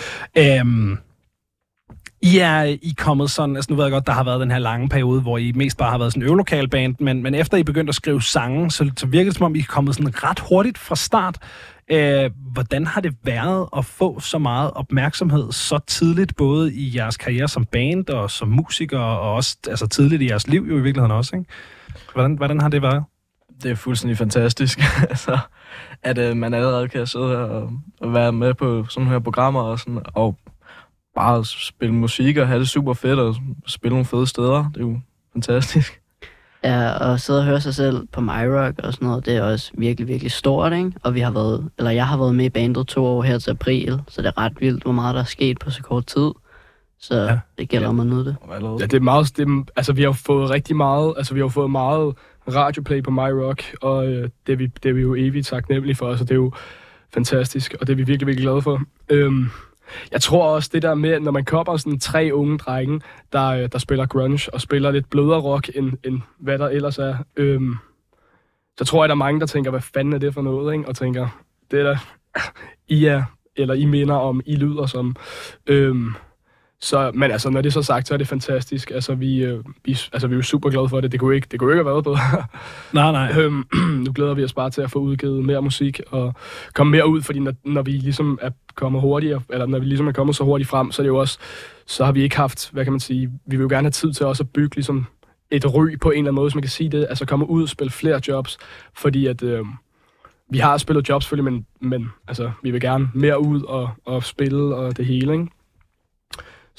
[0.60, 0.98] Øhm,
[2.22, 4.52] i er I er kommet sådan, altså nu ved jeg godt, der har været den
[4.52, 7.58] her lange periode, hvor I mest bare har været sådan en øvelokalband, men, men efter
[7.58, 10.24] I begyndte at skrive sange, så, så virker det som om, I er kommet sådan
[10.24, 11.38] ret hurtigt fra start.
[11.92, 17.18] Øh, hvordan har det været at få så meget opmærksomhed så tidligt, både i jeres
[17.18, 20.82] karriere som band og som musiker, og også altså tidligt i jeres liv jo i
[20.82, 21.50] virkeligheden også, ikke?
[22.14, 23.04] Hvordan, hvordan har det været?
[23.64, 25.38] Det er fuldstændig fantastisk, altså,
[26.04, 29.62] at øh, man allerede kan sidde her og, og være med på sådan her programmer
[29.62, 30.38] og, sådan, og
[31.16, 33.36] bare spille musik og have det super fedt og
[33.68, 34.70] spille nogle fede steder.
[34.74, 35.00] Det er jo
[35.34, 36.02] fantastisk.
[36.64, 39.72] Ja, og sidde og høre sig selv på MyRock og sådan noget, det er også
[39.78, 40.92] virkelig, virkelig stort, ikke?
[41.04, 43.50] Og vi har været, eller jeg har været med i bandet to år her til
[43.52, 46.32] april, så det er ret vildt, hvor meget der er sket på så kort tid.
[47.00, 47.24] Så Ja.
[47.24, 47.40] ja.
[47.58, 48.36] det gælder om at nyde det.
[48.80, 51.48] Ja, det er meget, det er, altså vi har fået rigtig meget, altså vi har
[51.48, 52.16] fået meget
[52.54, 55.96] radioplay på My Rock, og øh, det, er vi, det er vi jo evigt taknemmelige
[55.96, 56.52] for, så det er jo
[57.14, 58.82] fantastisk, og det er vi virkelig, virkelig glade for.
[59.10, 59.50] Øhm,
[60.12, 63.02] jeg tror også det der med, når man kommer sådan tre unge drenge,
[63.34, 66.98] der, øh, der spiller grunge og spiller lidt blødere rock, end, end hvad der ellers
[66.98, 67.76] er, øhm,
[68.78, 70.88] så tror jeg, der er mange, der tænker, hvad fanden er det for noget, ikke?
[70.88, 71.28] og tænker,
[71.72, 72.00] det er da,
[72.88, 73.24] I er,
[73.56, 75.16] eller I minder om, I lyder som,
[75.68, 76.14] øhm,
[76.84, 78.92] så, men altså, når det er så sagt, så er det fantastisk.
[78.92, 81.12] Altså, vi, øh, vi, altså, vi er jo super glade for det.
[81.12, 82.18] Det kunne ikke, det kunne ikke have været bedre.
[82.94, 83.42] Nej, nej.
[83.42, 83.64] øhm,
[84.06, 86.34] nu glæder vi os bare til at få udgivet mere musik og
[86.74, 90.08] komme mere ud, fordi når, når vi ligesom er kommet hurtigere, eller når vi ligesom
[90.08, 91.40] er kommet så hurtigt frem, så er det jo også,
[91.86, 94.14] så har vi ikke haft, hvad kan man sige, vi vil jo gerne have tid
[94.14, 95.06] til også at bygge ligesom
[95.52, 97.64] et ry på en eller anden måde, hvis man kan sige det, altså komme ud
[97.64, 98.58] og spille flere jobs,
[98.94, 99.66] fordi at øh,
[100.50, 104.24] vi har spillet jobs selvfølgelig, men, men altså, vi vil gerne mere ud og, og
[104.24, 105.48] spille og det hele, ikke?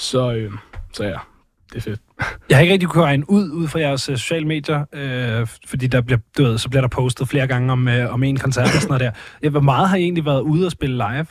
[0.03, 0.53] Så, øh,
[0.93, 1.17] så ja,
[1.73, 2.01] det er fedt.
[2.49, 5.87] Jeg har ikke rigtig kunne regne ud, ud fra jeres øh, sociale medier, øh, fordi
[5.87, 8.67] der bliver, du ved, så bliver der postet flere gange om, øh, om en koncert
[8.67, 9.11] og sådan noget der.
[9.43, 11.27] Ja, Hvor meget har I egentlig været ude og spille live?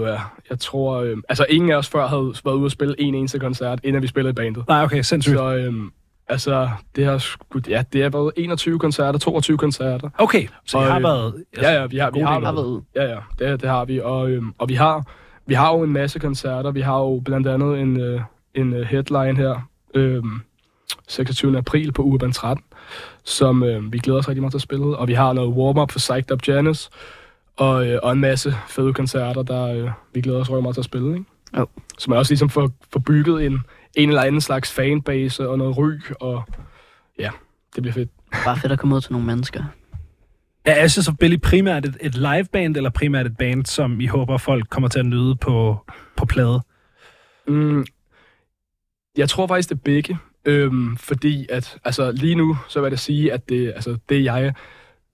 [0.00, 0.18] Ja,
[0.50, 3.38] jeg tror, øh, altså ingen af os før havde været ude og spille en eneste
[3.38, 4.64] koncert, inden vi spillede i bandet.
[4.68, 5.36] Nej, okay, sindssygt.
[5.36, 5.90] Så øhm,
[6.28, 10.10] altså, det har sgu, ja, det har været 21 koncerter, 22 koncerter.
[10.18, 11.44] Okay, så I Og, har øh, været...
[11.62, 14.30] Ja, ja, vi har, vi har har været, ja, ja, det, det har vi, og,
[14.30, 15.06] øhm, og vi har,
[15.46, 16.70] vi har jo en masse koncerter.
[16.70, 18.20] Vi har jo blandt andet en, øh,
[18.54, 20.40] en øh, headline her, øhm,
[21.08, 21.58] 26.
[21.58, 22.64] april på Urban 13,
[23.24, 24.96] som øh, vi glæder os rigtig meget til at spille.
[24.96, 26.90] Og vi har noget warm-up for Psyched Up Janice,
[27.56, 30.80] og, øh, og en masse fede koncerter, der øh, vi glæder os rigtig meget til
[30.80, 31.12] at spille.
[31.12, 31.24] Ikke?
[31.56, 31.66] Jo.
[31.98, 33.60] Så man også ligesom får, får bygget en,
[33.94, 36.42] en eller anden slags fanbase og noget ry, og
[37.18, 37.30] ja,
[37.74, 38.10] det bliver fedt.
[38.44, 39.64] Bare fedt at komme ud til nogle mennesker.
[40.64, 44.36] Er Ashes of Billy primært et, et liveband, eller primært et band, som I håber,
[44.38, 45.76] folk kommer til at nyde på,
[46.16, 46.60] på plade?
[47.48, 47.86] Mm,
[49.16, 50.18] jeg tror faktisk, det er begge.
[50.44, 54.54] Øhm, fordi at, altså lige nu, så vil jeg sige, at det, altså, det jeg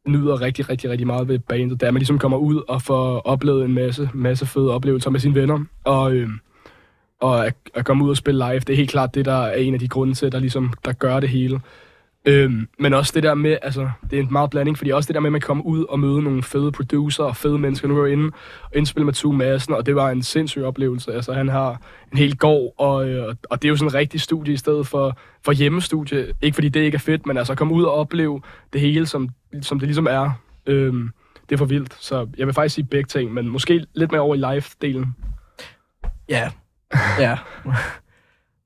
[0.07, 2.83] nyder rigtig, rigtig, rigtig meget ved bandet, det er, at man ligesom kommer ud og
[2.83, 5.65] får oplevet en masse, masse fede oplevelser med sine venner.
[5.85, 6.41] Og, øhm,
[7.21, 9.57] og at, at komme ud og spille live, det er helt klart det, der er
[9.57, 11.61] en af de grunde til, der ligesom, der gør det hele.
[12.25, 15.15] Øhm, men også det der med, altså, det er en meget blanding, fordi også det
[15.15, 17.89] der med, at man kommer ud og møde nogle fede producer og fede mennesker.
[17.89, 18.31] Nu var jeg inde
[18.63, 21.15] og indspille med Tue Madsen, og det var en sindssyg oplevelse.
[21.15, 21.81] Altså, han har
[22.13, 24.87] en hel gård, og, øh, og det er jo sådan en rigtig studie i stedet
[24.87, 26.33] for, for hjemmestudie.
[26.43, 29.07] Ikke fordi det ikke er fedt, men altså at komme ud og opleve det hele,
[29.07, 29.29] som,
[29.63, 30.31] som det ligesom er.
[30.67, 31.11] Øhm,
[31.49, 31.97] det er for vildt.
[32.01, 35.07] Så jeg vil faktisk sige begge ting, men måske lidt mere over i live-delen.
[36.29, 36.51] Ja.
[37.19, 37.39] Ja.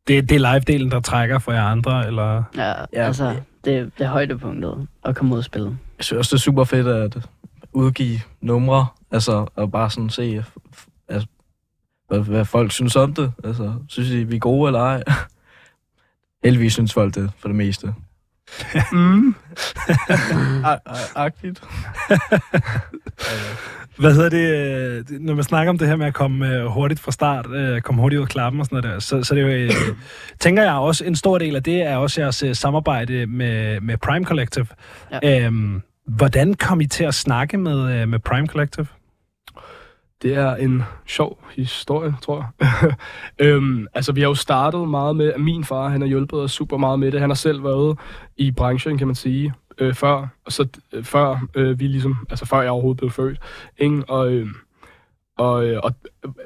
[0.08, 2.42] Det, det er live-delen, der trækker for jer andre, eller...
[2.56, 3.06] Ja, Ja.
[3.06, 5.78] altså, det, det er højdepunktet at komme ud og spille.
[5.98, 7.16] Jeg synes også, det er super fedt at
[7.72, 10.44] udgive numre, altså, og bare sådan se,
[11.08, 11.28] altså,
[12.08, 13.32] hvad, hvad folk synes om det.
[13.44, 15.02] Altså, synes I, vi er gode eller ej?
[16.44, 17.94] Heldigvis synes folk det, for det meste.
[18.92, 19.34] Mm.
[21.16, 21.62] Agtigt.
[23.98, 27.00] Hvad hedder det, øh, når man snakker om det her med at komme øh, hurtigt
[27.00, 29.52] fra start, øh, komme hurtigt ud af klappen og sådan noget der, så, så det
[29.52, 29.70] er jo,
[30.40, 34.24] tænker jeg også, en stor del af det er også jeres samarbejde med, med Prime
[34.24, 34.66] Collective.
[35.22, 35.44] Ja.
[35.44, 38.86] Øhm, hvordan kom I til at snakke med, med Prime Collective?
[40.22, 42.94] Det er en sjov historie, tror jeg.
[43.46, 46.52] øhm, altså, vi har jo startet meget med, at min far, han har hjulpet os
[46.52, 47.20] super meget med det.
[47.20, 47.98] Han har selv været
[48.36, 52.46] i branchen, kan man sige, øh, før, og så øh, før øh, vi ligesom, altså
[52.46, 53.38] før jeg overhovedet blev født.
[53.78, 54.04] Ikke?
[54.08, 54.46] Og, øh,
[55.38, 55.92] og, øh, og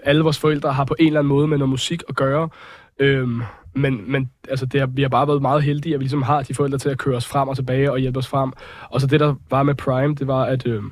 [0.02, 2.48] alle vores forældre har på en eller anden måde med noget musik at gøre.
[2.98, 3.28] øh,
[3.78, 6.42] men, men altså, det har, vi har bare været meget heldige, at vi ligesom har
[6.42, 8.52] de forældre til at køre os frem og tilbage og hjælpe os frem.
[8.90, 10.82] Og så det, der var med Prime, det var, at, øh,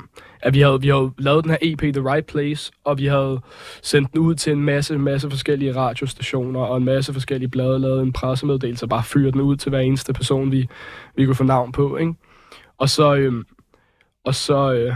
[0.42, 3.40] at vi, havde, vi havde lavet den her EP, The Right Place, og vi havde
[3.82, 8.02] sendt den ud til en masse, masse forskellige radiostationer og en masse forskellige blade, lavet
[8.02, 10.68] en pressemeddelelse og bare fyret den ud til hver eneste person, vi,
[11.16, 11.96] vi kunne få navn på.
[11.96, 12.14] Ikke?
[12.78, 13.44] Og så, øh,
[14.24, 14.94] og så, øh,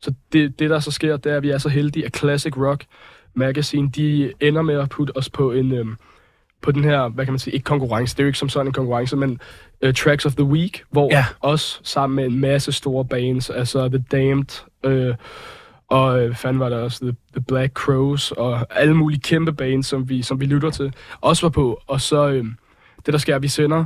[0.00, 2.56] så det, det, der så sker, det er, at vi er så heldige, at Classic
[2.56, 2.84] Rock
[3.34, 5.72] Magazine, de ender med at putte os på en...
[5.72, 5.86] Øh,
[6.62, 8.66] på den her, hvad kan man sige, ikke konkurrence, det er jo ikke som sådan
[8.66, 9.40] en konkurrence, men
[9.86, 11.24] uh, Tracks of the Week, hvor Ja.
[11.40, 15.14] os sammen med en masse store bands, altså The Damned, øh,
[15.88, 19.86] og øh, fanden var der også, The, The Black Crows, og alle mulige kæmpe bands,
[19.86, 21.80] som vi, som vi lytter til, også var på.
[21.86, 22.44] Og så øh,
[23.06, 23.84] det, der sker, er, vi sender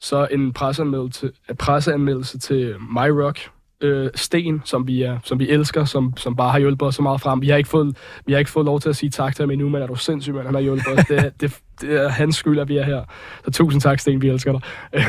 [0.00, 5.84] så en presseanmeldelse, presseanmeldelse til My Rock, øh, Sten, som vi, er, som vi elsker,
[5.84, 7.40] som, som bare har hjulpet os så meget frem.
[7.42, 9.50] Vi har, ikke fået, vi har ikke fået lov til at sige tak til ham
[9.50, 11.04] endnu, men er du sindssyg, mand, han har hjulpet os.
[11.04, 13.04] Det, er- det, det er hans skyld, at vi er her.
[13.44, 14.60] Så tusind tak, Sten, vi elsker dig.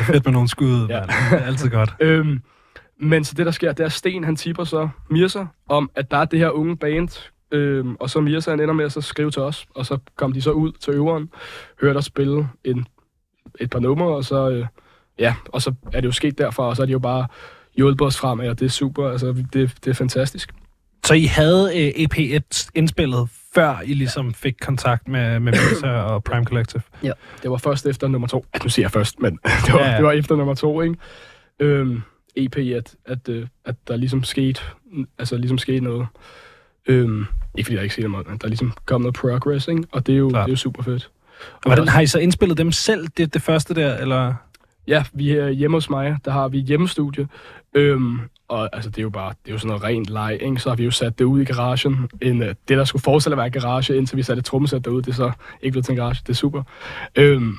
[0.06, 1.00] Fedt med nogle skud, ja.
[1.00, 1.94] Det er altid godt.
[2.00, 2.40] Øhm,
[3.00, 6.10] men så det, der sker, det er, at Sten, han tipper så Mirza om, at
[6.10, 9.00] der er det her unge band, øhm, og så Mirza, han ender med at så
[9.00, 11.30] skrive til os, og så kom de så ud til øveren,
[11.80, 12.86] hørte os spille en,
[13.60, 14.66] et par numre, og så, øh,
[15.18, 17.26] ja, og så er det jo sket derfra, og så er de jo bare
[17.76, 20.52] hjulpet os fremad, og det er super, altså det, det er fantastisk.
[21.06, 26.24] Så I havde øh, EP1 indspillet, før I ligesom fik kontakt med, med Visa og
[26.24, 26.82] Prime Collective?
[27.42, 28.46] Det var først efter nummer to.
[28.54, 29.90] Ja, nu siger jeg først, men det var, Ja, ja, ja.
[29.90, 29.96] ja.
[29.96, 30.96] det var efter nummer to, ikke?
[31.60, 32.02] Øhm,
[32.36, 34.60] EP, at, at, øh, at der ligesom skete,
[35.18, 36.06] altså ligesom skete noget.
[36.86, 39.84] Øhm, ikke fordi jeg ikke siger noget, men der er ligesom kom noget progress, ikke?
[39.92, 40.46] Og det er jo, Klart.
[40.46, 41.10] det er jo super fedt.
[41.54, 44.34] Og hvordan, har I så indspillet dem selv, det, det første der, eller?
[44.86, 47.28] Ja, vi er hjemme hos mig, der har vi et hjemmestudie.
[47.74, 50.60] Øhm, og altså, det er jo bare, det er jo sådan noget rent leg, ikke?
[50.60, 52.10] Så har vi jo sat det ud i garagen.
[52.22, 55.02] En, øh, det, der skulle forestille at være garage, indtil vi satte et trommesæt derude,
[55.02, 56.22] det er så ikke blevet til en garage.
[56.26, 56.62] Det er super.
[57.16, 57.56] Øhm,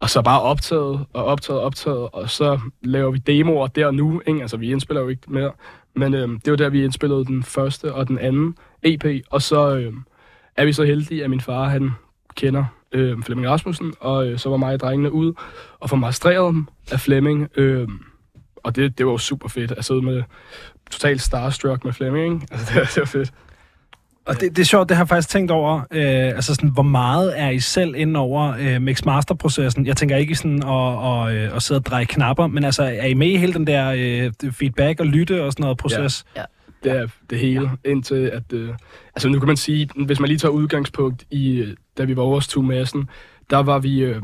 [0.00, 3.94] og så bare optaget og optaget og optaget, og så laver vi demoer der og
[3.94, 4.40] nu, ikke?
[4.40, 5.52] Altså, vi indspiller jo ikke mere.
[5.96, 9.76] Men øhm, det var der, vi indspillede den første og den anden EP, og så
[9.76, 10.04] øhm,
[10.56, 11.90] er vi så heldige, at min far, han
[12.34, 12.64] kender
[12.94, 15.32] øh, Flemming Rasmussen, og øh, så var mig og drengene ud
[15.80, 17.48] og få maestreret dem af Flemming.
[17.56, 17.88] Øh,
[18.56, 20.22] og det, det var jo super fedt at sidde med
[20.90, 22.34] totalt starstruck med Flemming.
[22.42, 22.46] Ikke?
[22.50, 23.32] Altså, det, var- det var fedt.
[24.26, 25.80] Og det, det er sjovt, det har jeg faktisk tænkt over.
[25.90, 29.86] Øh, altså sådan, hvor meget er I selv inde over øh, mix-master-processen?
[29.86, 32.82] Jeg tænker ikke i sådan at, og, øh, at sidde og dreje knapper, men altså,
[32.82, 33.94] er I med i hele den der
[34.42, 36.24] øh, feedback og lytte og sådan noget proces?
[36.84, 38.52] Det er det hele, indtil at...
[38.52, 38.68] Øh,
[39.14, 42.22] altså nu kan man sige, hvis man lige tager udgangspunkt i, øh, da vi var
[42.22, 43.08] over hos Tue Madsen,
[43.50, 43.98] der var vi...
[44.00, 44.22] Øh,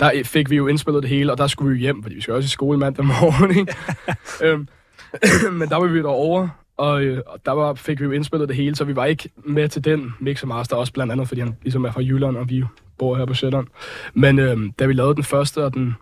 [0.00, 2.20] der fik vi jo indspillet det hele, og der skulle vi jo hjem, fordi vi
[2.20, 3.74] skal også i skole mandag morgen, ikke?
[4.44, 4.68] øhm,
[5.58, 8.56] men der var vi derovre, og, øh, og der var, fik vi jo indspillet det
[8.56, 11.56] hele, så vi var ikke med til den mixer master, også blandt andet, fordi han
[11.62, 12.64] ligesom er fra Jylland, og vi
[12.98, 13.66] bor her på Sjælland.
[14.14, 15.94] Men øh, da vi lavede den første og den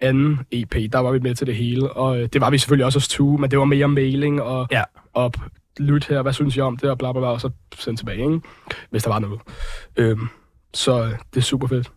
[0.00, 2.86] anden EP, der var vi med til det hele, og øh, det var vi selvfølgelig
[2.86, 4.82] også hos Tue, men det var mere mailing og Ja.
[5.14, 5.36] op,
[5.78, 8.18] lyt her, hvad synes jeg om det, og bla bla bla, og så sende tilbage,
[8.18, 8.40] ikke?
[8.90, 9.40] hvis der var noget.
[9.96, 10.28] Øhm,
[10.74, 11.92] så øh, det er super fedt.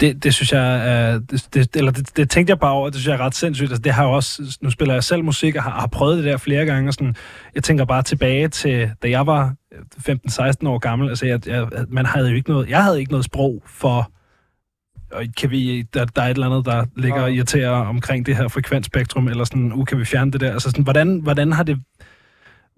[0.00, 2.94] Det, det synes jeg er, det, det, eller det, det tænkte jeg bare over, det
[2.94, 3.70] synes jeg er ret sindssygt.
[3.70, 6.24] Altså, det har jeg også, nu spiller jeg selv musik og har, har prøvet det
[6.24, 6.90] der flere gange.
[6.90, 7.16] Og sådan,
[7.54, 11.08] jeg tænker bare tilbage til, da jeg var 15-16 år gammel.
[11.08, 14.10] Altså, jeg, jeg, man havde jo ikke noget, jeg havde ikke noget sprog for
[15.12, 18.36] og kan vi, der, der er et eller andet, der ligger og irriterer omkring det
[18.36, 20.52] her frekvensspektrum, eller sådan, uh, kan vi fjerne det der?
[20.52, 21.78] Altså sådan, hvordan, hvordan har det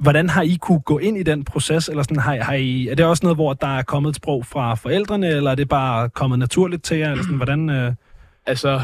[0.01, 2.95] Hvordan har I kunne gå ind i den proces, eller sådan, har, har I, er
[2.95, 6.09] det også noget, hvor der er kommet et sprog fra forældrene, eller er det bare
[6.09, 7.71] kommet naturligt til jer, eller sådan, hvordan...
[7.71, 7.93] Øh...
[8.47, 8.81] Altså,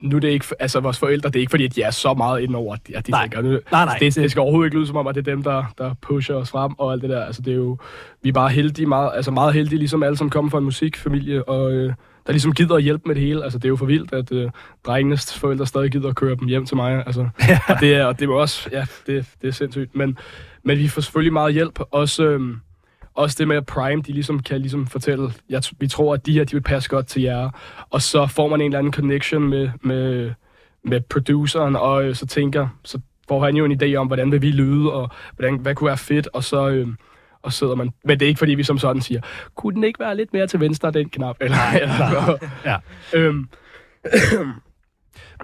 [0.00, 2.14] nu er det ikke, altså vores forældre, det er ikke fordi, at de er så
[2.14, 3.22] meget ind over, at de Nej.
[3.22, 3.98] tænker, nu, Nej, nej.
[3.98, 6.34] det, det skal overhovedet ikke lyde som om, at det er dem, der, der pusher
[6.34, 7.24] os frem og alt det der.
[7.24, 7.78] Altså, det er jo,
[8.22, 11.48] vi er bare heldige, meget, altså meget heldige, ligesom alle, som kommer fra en musikfamilie,
[11.48, 11.92] og øh,
[12.26, 13.44] der ligesom gider at hjælpe med det hele.
[13.44, 14.50] Altså, det er jo for vildt, at øh,
[14.86, 17.02] drengenes forældre stadig gider at køre dem hjem til mig.
[17.06, 17.20] Altså,
[17.68, 19.96] og det er, og det er også, ja, det, det er sindssygt.
[19.96, 20.18] Men,
[20.62, 21.80] men vi får selvfølgelig meget hjælp.
[21.90, 22.56] Også, øhm,
[23.14, 26.32] også det med, at Prime, de ligesom kan ligesom fortælle, jeg, vi tror, at de
[26.32, 27.50] her, de vil passe godt til jer.
[27.90, 30.32] Og så får man en eller anden connection med, med,
[30.84, 34.42] med produceren, og øh, så tænker, så får han jo en idé om, hvordan vil
[34.42, 36.68] vi lyde, og hvordan, hvad kunne være fedt, og så...
[36.68, 36.88] Øh,
[37.44, 37.90] og sidder man...
[38.04, 39.20] Men det er ikke, fordi vi som sådan siger,
[39.54, 41.36] kunne den ikke være lidt mere til venstre, den knap?
[41.40, 42.36] Eller, eller,
[42.70, 42.76] Ja.
[43.14, 43.48] øhm,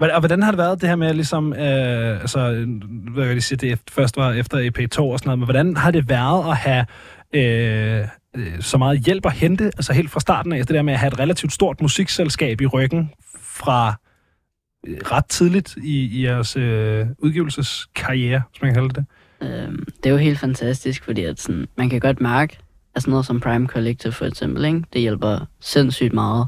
[0.01, 2.65] Og hvordan har det været, det her med ligesom, øh, altså,
[3.13, 6.09] hvad jeg sige, det først var efter EP2 og sådan noget, men hvordan har det
[6.09, 6.85] været at have
[7.33, 10.93] øh, øh, så meget hjælp at hente, altså helt fra starten af, det der med
[10.93, 13.11] at have et relativt stort musikselskab i ryggen
[13.41, 13.95] fra
[14.87, 19.05] øh, ret tidligt i, i jeres øh, udgivelseskarriere, hvis man kan kalde det
[19.41, 19.71] Øh,
[20.03, 22.57] det er jo helt fantastisk, fordi at sådan, man kan godt mærke,
[22.95, 24.83] at sådan noget som Prime Collective for eksempel, ikke?
[24.93, 26.47] det hjælper sindssygt meget,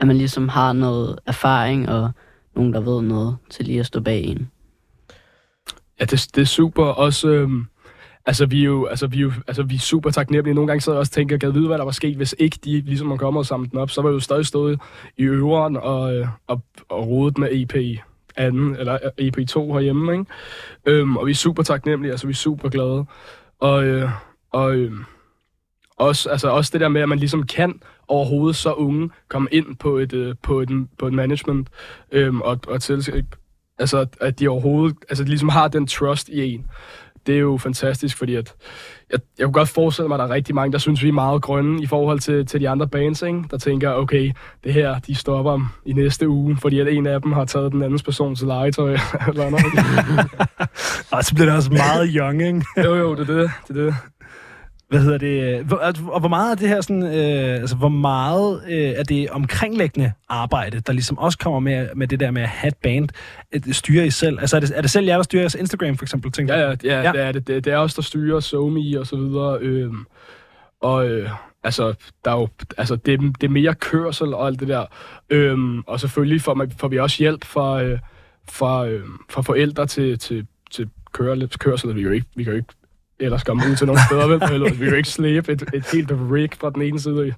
[0.00, 2.10] at man ligesom har noget erfaring og
[2.54, 4.50] nogen, der ved noget til lige at stå bag en.
[6.00, 6.84] Ja, det, det er super.
[6.84, 7.66] Også, øhm,
[8.26, 10.54] altså, vi er jo, altså, vi er jo, altså, vi er super taknemmelige.
[10.54, 12.58] Nogle gange sidder jeg også og tænker, jeg vide, hvad der var sket, hvis ikke
[12.64, 13.90] de ligesom var kommet og samlet den op.
[13.90, 14.80] Så var vi jo stadig stået
[15.16, 17.98] i øveren og, øh, og, og rodet med EP
[18.38, 20.24] anden, eller øh, EP2 herhjemme, ikke?
[20.86, 23.04] Øhm, og vi er super taknemmelige, altså vi er super glade.
[23.60, 24.10] Og, øh,
[24.52, 24.92] og øh,
[25.96, 29.76] også, altså, også det der med, at man ligesom kan overhovedet så unge komme ind
[29.76, 31.68] på et, øh, på et, på et management
[32.12, 33.26] øhm, og, og til.
[33.78, 36.66] Altså, at de overhovedet altså, ligesom har den trust i en.
[37.26, 38.54] Det er jo fantastisk, fordi at,
[39.12, 41.12] jeg, jeg kunne godt forestille mig, at der er rigtig mange, der synes, vi er
[41.12, 43.44] meget grønne i forhold til, til de andre bands, ikke?
[43.50, 44.32] der tænker, okay,
[44.64, 47.82] det her, de stopper i næste uge, fordi at en af dem har taget den
[47.82, 48.90] andens persons legetøj.
[49.28, 49.60] eller andet.
[51.12, 52.64] Og så bliver det også meget young, ikke?
[52.84, 53.50] jo, jo, det er det.
[53.68, 53.94] det, er det.
[54.88, 55.64] Hvad hedder det?
[55.64, 59.02] Hvor, altså, og hvor meget af det her sådan, øh, altså hvor meget øh, er
[59.02, 62.76] det omkringliggende arbejde, der ligesom også kommer med, med det der med at have et
[62.76, 63.08] band,
[63.52, 64.40] et styre i selv?
[64.40, 66.68] Altså er det, er det selv jer, der styrer jeres Instagram for eksempel, tænker Ja,
[66.68, 67.12] ja, ja, Ja.
[67.12, 69.58] Det, er det, det, det er os, der styrer SoMe og så videre.
[69.60, 70.06] Øhm,
[70.82, 71.30] og øh,
[71.62, 72.48] altså, der er jo,
[72.78, 74.84] altså det, det er mere kørsel og alt det der.
[75.30, 77.98] Øhm, og selvfølgelig får, man, får vi også hjælp fra, øh,
[78.48, 81.94] fra, øh, fra forældre til, til, til køre, kørsel.
[81.94, 82.72] Vi kan jo ikke, vi kan jo ikke
[83.20, 84.52] ellers komme ud til nogle steder, vel?
[84.52, 87.34] Eller, vi kan jo ikke slæbe et, et helt rig fra den ene side af.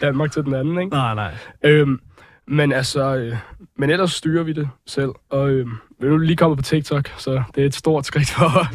[0.00, 0.90] Danmark til den anden, ikke?
[0.90, 1.34] Nej, nej.
[1.64, 2.00] Øhm,
[2.48, 3.36] men altså, øh,
[3.78, 5.10] men ellers styrer vi det selv.
[5.30, 5.66] Og øh,
[6.00, 8.68] vi er nu lige kommet på TikTok, så det er et stort skridt for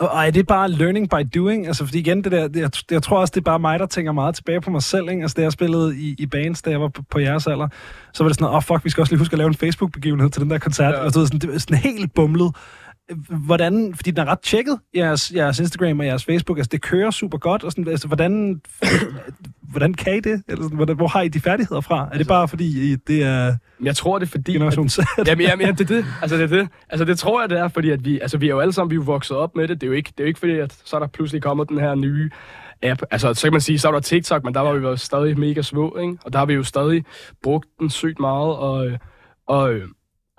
[0.00, 1.66] Og, og er det bare learning by doing?
[1.66, 3.86] Altså, fordi igen, det der, det, jeg, jeg tror også, det er bare mig, der
[3.86, 5.22] tænker meget tilbage på mig selv, ikke?
[5.22, 7.68] Altså, da jeg spillede i, i bands, da jeg var på, på jeres alder,
[8.12, 9.54] så var det sådan, åh, oh, fuck, vi skal også lige huske at lave en
[9.54, 10.94] Facebook-begivenhed til den der koncert.
[10.94, 11.04] Ja.
[11.04, 12.54] Og så var sådan, det var sådan helt bumlet.
[13.28, 17.10] Hvordan, fordi den er ret tjekket, jeres, jeres Instagram og jeres Facebook, altså det kører
[17.10, 18.60] super godt, og sådan, altså, hvordan,
[19.72, 20.42] hvordan kan I det?
[20.48, 22.08] Eller sådan, hvordan, hvor har I de færdigheder fra?
[22.12, 24.52] Er det bare fordi, I, det er Jeg tror, det er fordi...
[24.52, 24.98] generation Z?
[25.26, 26.06] Jamen, jamen, jamen, det er det.
[26.22, 26.68] Altså, det er det.
[26.88, 28.90] Altså, det tror jeg, det er, fordi at vi, altså, vi er jo alle sammen
[28.90, 29.80] vi er vokset op med det.
[29.80, 31.68] Det er jo ikke, det er jo ikke fordi, at så er der pludselig kommet
[31.68, 32.30] den her nye
[32.82, 33.02] app.
[33.10, 35.38] Altså, så kan man sige, så er der TikTok, men der var vi jo stadig
[35.38, 36.18] mega små, ikke?
[36.24, 37.04] Og der har vi jo stadig
[37.42, 38.98] brugt den sygt meget, og, øh,
[39.46, 39.88] og øh,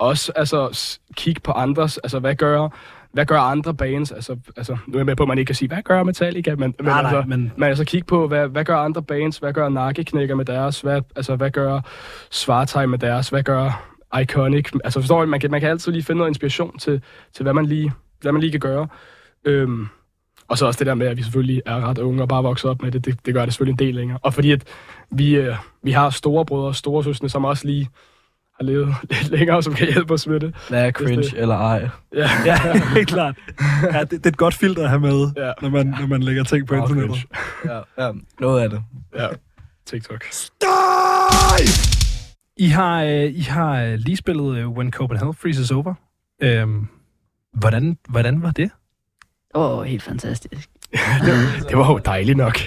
[0.02, 2.70] også altså, kigge på andres, altså, hvad gør,
[3.14, 4.12] hvad gør andre bands?
[4.12, 6.50] Altså, altså, nu er jeg med på, at man ikke kan sige, hvad gør Metallica?
[6.50, 9.38] Men, men, Nej, nej, altså, men- men altså kigge på, hvad, hvad gør andre bands?
[9.38, 10.82] Hvad gør Nakkeknækker med deres?
[10.82, 11.82] Hvad, altså, hvad gør
[12.32, 13.30] Svartej med deres?
[13.30, 14.70] Hvad gør Iconic?
[14.84, 17.02] Altså forstår man kan, man kan altid lige finde noget inspiration til,
[17.34, 18.88] til hvad, man lige, hvad man lige kan gøre.
[19.46, 19.88] Øhm,
[20.48, 22.70] og så også det der med, at vi selvfølgelig er ret unge og bare vokset
[22.70, 24.20] op med det, det, det gør det selvfølgelig en del længere.
[24.22, 24.64] Og fordi at
[25.12, 27.90] vi, øh, vi har store brødre og store søstre, som også lige
[28.62, 30.56] har levet lidt længere, som kan hjælpe os med det.
[30.70, 31.90] Hvad er cringe det- eller ej?
[32.16, 32.58] Ja, ja,
[32.94, 33.36] helt klart.
[33.94, 35.52] Ja, det, det er et godt filter at have med, Ja.
[35.62, 37.26] når, man, når man lægger ting på Meget internettet.
[37.66, 38.82] Ja, ja, noget af det.
[39.16, 39.28] ja.
[39.86, 40.26] TikTok.
[42.58, 45.94] I har, øh, I har øh, lige spillet øh, When Copenhagen Freezes Over.
[46.44, 46.88] Øhm,
[47.54, 48.70] hvordan, hvordan var det?
[49.54, 50.70] Det var helt fantastisk.
[51.70, 52.60] Det var jo dejligt nok.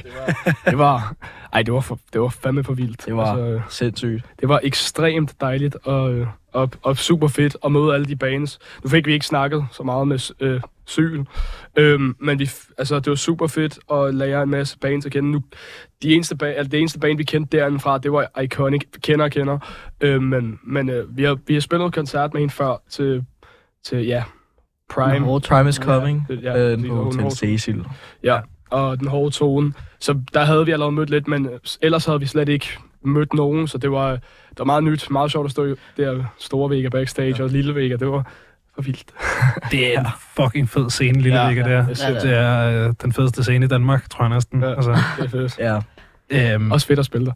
[0.67, 1.15] Det var,
[1.55, 3.07] ej, det var, for, det var fandme for vildt.
[3.07, 4.25] Det var Altså, sindssygt.
[4.41, 8.59] det var ekstremt dejligt og, øh, og, og super fedt at møde alle de bands.
[8.85, 11.25] Nu fik vi ikke snakket så meget med, øh, syl.
[11.77, 15.31] Øhm, men vi, altså, det var super fedt at lære en masse bands at kende.
[15.31, 15.43] Nu,
[16.03, 18.83] de eneste ba- altså, det eneste band, vi kendte derindefra, det var Iconic.
[19.03, 19.59] Kender og kender.
[20.01, 23.25] Øhm, men men øh, vi, har, vi har spillet koncert med hende før til,
[23.85, 24.25] til ja,
[24.91, 25.25] Prime.
[25.27, 25.49] Hårdt.
[25.49, 26.27] Prime is coming.
[26.29, 27.85] Ja, Ja, ja, øh, på Hotel Cecil.
[28.23, 28.41] Ja,
[28.71, 29.73] og den hårde tone.
[30.01, 31.49] Så der havde vi allerede mødt lidt, men
[31.83, 32.69] ellers havde vi slet ikke
[33.03, 36.71] mødt nogen, så det var, det var meget nyt, meget sjovt at stå der store
[36.71, 37.43] Vega backstage ja.
[37.43, 38.31] og lille Vega, det var
[38.75, 39.05] for vildt.
[39.71, 41.69] Det er en fucking fed scene, Lille Ja, ja, der.
[41.71, 42.33] ja, det er det.
[42.37, 44.61] er øh, den fedeste scene i Danmark, tror jeg næsten.
[44.63, 44.69] Ja.
[44.69, 44.75] Ja.
[44.75, 45.59] Altså, Det er fedt.
[45.59, 45.81] Ja.
[46.55, 47.33] øhm, Også fedt at spille der.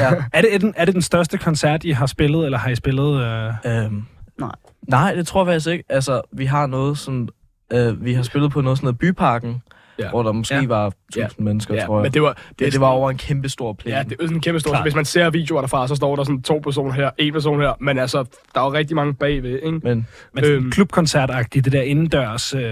[0.00, 0.14] ja.
[0.32, 2.74] er, det, er, den, er det den største koncert, I har spillet, eller har I
[2.74, 3.22] spillet...
[3.24, 3.84] Øh...
[3.84, 4.04] Øhm,
[4.38, 4.50] Nej.
[4.88, 5.84] Nej, det tror jeg faktisk ikke.
[5.88, 7.28] Altså, vi har noget sådan...
[7.72, 9.62] Øh, vi har spillet på noget sådan noget byparken,
[9.98, 10.10] Ja.
[10.10, 10.66] hvor der måske Ja.
[10.66, 11.44] var 1000 ja.
[11.44, 12.02] mennesker, Ja, tror jeg.
[12.02, 13.96] men det var, det, det, det var over en kæmpe stor plæne.
[13.96, 14.82] Ja, det er sådan en kæmpe stor.
[14.82, 17.72] Hvis man ser videoer derfra, så står der sådan to personer her, en person her.
[17.80, 19.80] Men altså, der er jo rigtig mange bagved, ikke?
[19.82, 20.70] Men Men Øhm.
[20.70, 22.54] klubkoncertagtigt, det der indendørs...
[22.54, 22.62] Øh...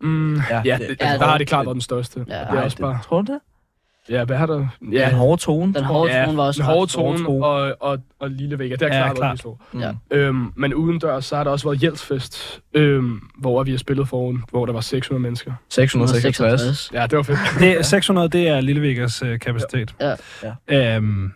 [0.00, 2.24] Mm, ja, Ja, ja det- ja, der har det klart været den største.
[2.28, 2.34] Ja.
[2.34, 2.98] Det er nej, også bare...
[3.04, 3.40] tror du det?
[4.10, 4.58] Ja, hvad har der...
[4.92, 4.98] Ja.
[4.98, 5.74] Ja, Den hårde tone.
[5.74, 7.46] Den hårde ja, tone var også den hårde tone tone.
[7.46, 8.76] og, og, og lille vægger.
[8.76, 9.16] Det er Ja, klart, klart.
[9.16, 9.38] klart.
[9.38, 9.60] Stor.
[9.72, 9.80] Mm.
[9.80, 9.92] Ja.
[10.10, 14.42] Øhm, men udendørs, så har der også været Hjeltsfest, øhm, hvor vi har spillet foran,
[14.50, 15.52] hvor der var 600 mennesker.
[15.70, 16.90] 666.
[16.94, 17.38] Ja, det var fedt.
[17.58, 19.94] Det, 600, det er Lille Vegas øh, kapacitet.
[20.70, 20.96] Ja.
[20.96, 21.32] Øhm,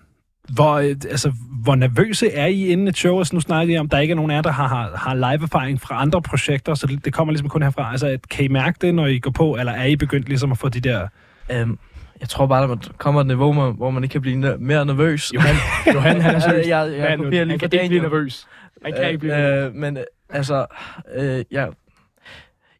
[0.55, 3.19] hvor, øh, altså, hvor nervøse er I inden et show?
[3.19, 5.15] Altså, nu snakker I om, der ikke er nogen af jer, der har, har, har
[5.15, 7.91] live-erfaring fra andre projekter, så det, det kommer ligesom kun herfra.
[7.93, 10.59] Altså, kan I mærke det, når I går på, eller er I begyndt ligesom at
[10.59, 11.09] få de der...
[11.53, 11.79] Øhm,
[12.21, 15.33] jeg tror bare, der kommer et niveau, hvor- hvor man ikke kan blive mere nervøs.
[15.35, 15.55] Johan,
[15.95, 16.67] Johan han er seriøs.
[16.67, 18.03] jeg, jeg, jeg Han, kopierer han lige kan fra ikke blive Daniel.
[18.03, 18.47] nervøs.
[18.85, 19.67] Han kan ikke blive nervøs.
[19.69, 20.67] øh, Men øh, altså,
[21.15, 21.69] øh, jeg,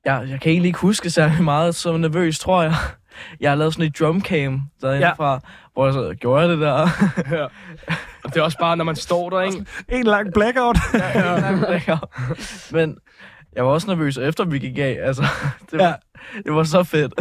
[0.05, 2.75] jeg, jeg kan egentlig ikke huske særlig meget så nervøs, tror jeg.
[3.41, 5.13] Jeg har lavet sådan et drumcam derinde Ja.
[5.13, 5.41] fra,
[5.75, 6.89] hvor jeg så gjorde jeg det der.
[7.37, 7.45] Ja.
[8.25, 9.67] Og det er også bare, når man står der, ikke?
[9.89, 10.77] En lang blackout!
[11.89, 11.97] ja.
[12.73, 12.99] Men
[13.57, 14.99] jeg var også nervøs efter vi gik af.
[15.03, 15.23] Altså,
[15.71, 15.93] det, var, Ja.
[16.45, 17.15] det var så fedt.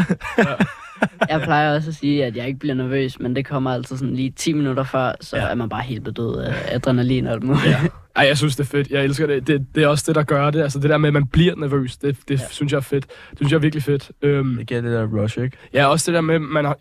[1.29, 4.15] Jeg plejer også at sige, at jeg ikke bliver nervøs, men det kommer altid sådan
[4.15, 5.43] lige 10 minutter før, så Ja.
[5.47, 7.65] er man bare helt bedød af adrenalin og alt muligt.
[7.65, 7.79] Ja.
[8.15, 8.89] Ej, jeg synes, det er fedt.
[8.89, 9.47] Jeg elsker det.
[9.47, 9.65] det.
[9.75, 10.61] Det er også det, der gør det.
[10.61, 12.45] Altså, det der med, at man bliver nervøs, det, det ja.
[12.49, 13.07] synes jeg er fedt.
[13.29, 14.11] Det synes jeg er virkelig fedt.
[14.21, 15.57] Øhm, Det giver det der rush, ikke?
[15.73, 16.77] ja, også det der med, man har,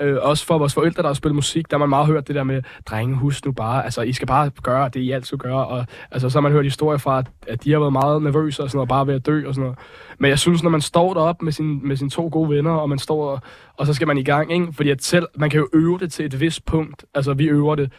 [0.00, 2.34] øh, også for vores forældre, der har spillet musik, der har man meget hørt det
[2.34, 5.54] der med, drenge, husk nu bare, altså, I skal bare gøre det, I altid gør.
[5.54, 8.62] Og, altså, så har man hørt historier fra, at, at de har været meget nervøse
[8.62, 9.78] og sådan noget, bare ved at dø og sådan noget.
[10.18, 12.88] Men jeg synes, når man står deroppe med, sin, med sine to gode venner, og
[12.88, 13.40] man står og,
[13.76, 14.66] og så skal man i gang, ikke?
[14.72, 17.04] Fordi at selv, man kan jo øve det til et vist punkt.
[17.14, 17.92] Altså, vi øver det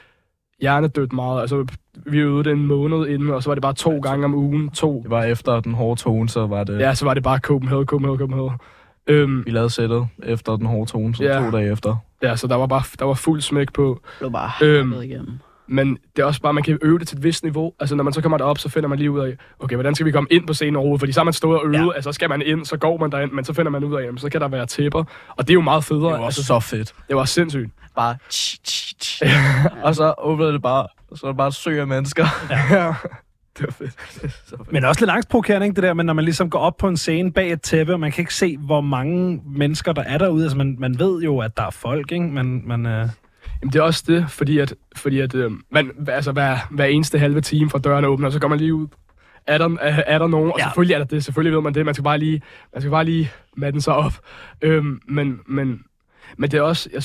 [0.62, 1.42] hjernedødt meget.
[1.42, 1.66] Altså,
[2.06, 4.70] vi øvede det en måned inden, og så var det bare to gange om ugen.
[4.70, 5.02] To.
[5.04, 6.80] Det var efter den hårde tone, så var det...
[6.80, 8.58] Ja, så var det bare Copenhagen, Copenhagen, Copenhagen.
[9.08, 11.40] Øhm, Vi lavede sættet efter den hårde tone, så Ja.
[11.40, 11.96] to dage efter.
[12.24, 14.00] ja, så der var bare der var fuld smæk på.
[14.20, 14.94] Det var bare Øhm.
[14.94, 15.02] øhm.
[15.02, 15.40] igennem.
[15.70, 17.74] Men det er også bare, man kan øve det til et vist niveau.
[17.80, 20.06] Altså, når man så kommer derop, så finder man lige ud af, okay, hvordan skal
[20.06, 21.00] vi komme ind på scenen overhovedet?
[21.02, 21.96] Fordi så har man stået og øvet, Ja.
[21.96, 24.06] altså, så skal man ind, så går man derind, men så finder man ud af,
[24.06, 25.04] jamen, så kan der være tæpper.
[25.38, 26.12] Og det er jo meget federe.
[26.14, 26.94] Det var altså, så fedt.
[27.08, 27.70] det var sindssygt.
[27.96, 28.16] Bare...
[28.30, 29.24] tsch, tsch, tsch.
[29.84, 32.26] og så åbnede det bare, så var det bare et sø af mennesker.
[32.72, 32.94] Ja.
[33.58, 33.94] det var fedt.
[34.46, 34.72] så fedt.
[34.72, 36.98] Men også lidt angstprovokerende, ikke det der, men når man ligesom går op på en
[36.98, 40.44] scene bag et tæppe, og man kan ikke se, hvor mange mennesker, der er derude.
[40.44, 42.26] Altså, man, man ved jo, at der er folk, ikke?
[42.26, 43.08] Men, men øh...
[43.62, 47.20] Jamen, det er også det, fordi at, fordi at øh, man, altså, hver, hver eneste
[47.20, 48.88] halve time fra dørene åbner, så går man lige ud.
[49.48, 50.52] Er der, er, er der nogen?
[50.52, 50.64] Og Ja.
[50.64, 51.86] selvfølgelig er der det, selvfølgelig ved man det.
[51.86, 52.42] Man skal bare lige,
[52.74, 54.14] man skal bare lige matten sig op.
[54.62, 55.82] Øhm, men, men,
[56.38, 57.04] men det er også jeg,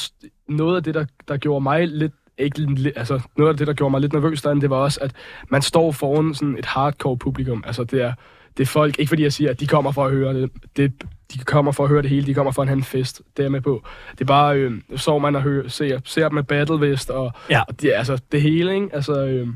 [0.48, 3.90] noget af det, der, der gjorde mig lidt ikke altså noget af det, der gjorde
[3.90, 5.12] mig lidt nervøs derinde, det var også, at
[5.48, 7.64] man står foran sådan et hardcore publikum.
[7.66, 8.12] Altså det er,
[8.56, 10.92] det er folk, ikke fordi jeg siger, at de kommer for at høre det, det
[11.34, 13.44] de kommer for at høre det hele, de kommer for at have en fest, det
[13.44, 13.82] er med på.
[14.12, 17.32] Det er bare, øh, så man og hører, ser, ser dem med battle vest, og,
[17.50, 17.60] Ja.
[17.68, 18.88] og er altså, det hele, ikke?
[18.92, 19.48] Altså, øh,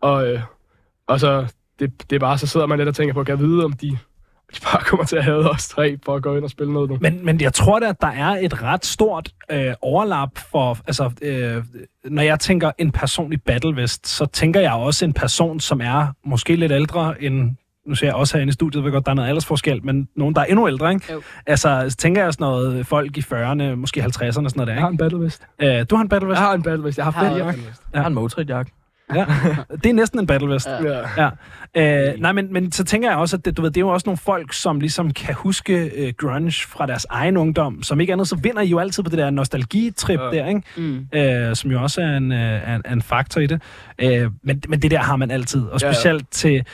[0.00, 0.40] og, øh,
[1.06, 1.46] og så,
[1.78, 3.72] det, det er bare, så sidder man lidt og tænker på, kan jeg vide, om
[3.72, 3.90] de,
[4.54, 6.90] de bare kommer til at have os tre, for at gå ind og spille noget
[6.90, 6.98] nu.
[7.00, 10.78] Men, men jeg tror da, at der er et ret stort øh, overlap for...
[10.86, 11.64] Altså, øh,
[12.04, 15.80] når jeg tænker en person i Battle West, så tænker jeg også en person, som
[15.80, 17.56] er måske lidt ældre end...
[17.88, 20.34] Nu ser jeg også herinde i studiet, ved godt, der er noget aldersforskel, men nogen,
[20.34, 21.12] der er endnu ældre, ikke?
[21.12, 21.22] Jo.
[21.46, 24.82] Altså, så tænker jeg sådan noget folk i 40'erne, måske 50'erne, sådan noget der, Jeg
[24.82, 24.92] har ikke?
[24.92, 25.42] en battle vest.
[25.62, 26.38] Øh, du har en Battle West?
[26.38, 26.98] Jeg har en battle vest.
[26.98, 27.60] Jeg har Har fedt jeg jakke.
[27.92, 28.72] Jeg har en Motrin-jakke.
[29.14, 29.26] Ja.
[29.82, 30.66] Det er næsten en Battle West.
[30.68, 31.00] Ja.
[31.16, 31.30] Ja.
[31.76, 32.08] Ja.
[32.12, 33.88] Øh, nej, men, men så tænker jeg også, at det, du ved, det er jo
[33.88, 37.82] også nogle folk, som ligesom kan huske øh, grunge fra deres egen ungdom.
[37.82, 40.24] Som ikke andet, så vinder I jo altid på det der nostalgitrip Ja.
[40.24, 40.30] ja.
[40.42, 40.62] der, ikke?
[40.76, 41.06] Mm.
[41.50, 43.62] Øh, som jo også er en, øh, en, en faktor i det.
[43.98, 45.62] Øh, men, men det der har man altid.
[45.62, 45.92] Og Ja, ja.
[45.92, 46.64] specielt til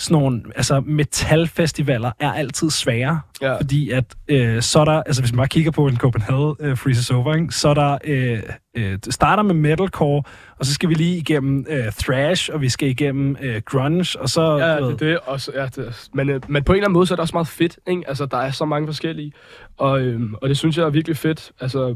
[0.00, 3.56] sådan nogle, altså metalfestivaler er altid svære, Ja.
[3.56, 6.76] fordi at øh, så er der, altså hvis man bare kigger på en Copenhagen øh,
[6.78, 8.42] Freezes Over, ikke, så er der, øh,
[8.76, 10.22] øh, det starter med metalcore,
[10.58, 14.28] og så skal vi lige igennem øh, thrash, og vi skal igennem øh, grunge, og
[14.28, 14.56] så...
[14.58, 15.18] Ja, det er det.
[15.18, 17.34] Også, ja, det, men, øh, men på en eller anden måde, så er det også
[17.34, 17.78] meget fedt.
[17.88, 18.02] Ikke?
[18.08, 19.32] Altså, der er så mange forskellige.
[19.78, 21.52] Og, øhm, og det synes jeg er virkelig fedt.
[21.60, 21.94] Altså,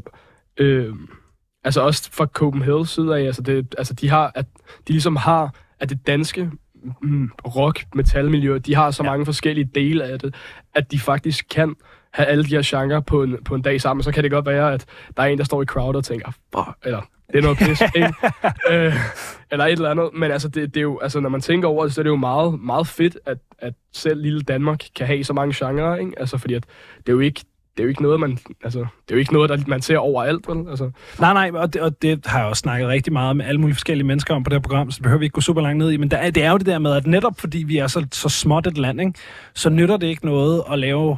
[0.57, 1.07] øhm,
[1.63, 4.45] altså også fra Copenhagen side af, altså, det, altså de har, at
[4.87, 6.51] de ligesom har, at det danske
[7.55, 9.07] rock metal miljø, de har så Ja.
[9.07, 9.11] ja.
[9.11, 10.35] mange forskellige dele af det,
[10.75, 11.75] at de faktisk kan
[12.13, 14.03] have alle de her genrer på en, på en dag sammen.
[14.03, 14.85] Så kan det godt være, at
[15.17, 17.01] der er en, der står i crowd og tænker, fuck, eller
[17.33, 18.13] det er noget pis, ikke?
[18.69, 18.93] øh,
[19.51, 20.09] eller et eller andet.
[20.13, 22.09] Men altså, det, det er jo, altså, når man tænker over det, så er det
[22.09, 26.11] jo meget, meget fedt, at, at selv lille Danmark kan have så mange genrer, ikke?
[26.19, 26.63] Altså, fordi at
[26.97, 27.41] det er jo ikke,
[27.77, 29.97] det er jo ikke noget, man, altså, det er jo ikke noget, der man ser
[29.97, 30.69] overalt, vel?
[30.69, 33.61] Altså, Nej, nej, og det, og det har jeg også snakket rigtig meget med alle
[33.61, 35.61] mulige forskellige mennesker om på det her program, så det behøver vi ikke gå super
[35.61, 35.97] langt ned i.
[35.97, 38.29] Men der det er jo det der med, at netop fordi vi er så, så
[38.29, 39.13] småt et land, ikke,
[39.53, 41.17] så nytter det ikke noget at lave...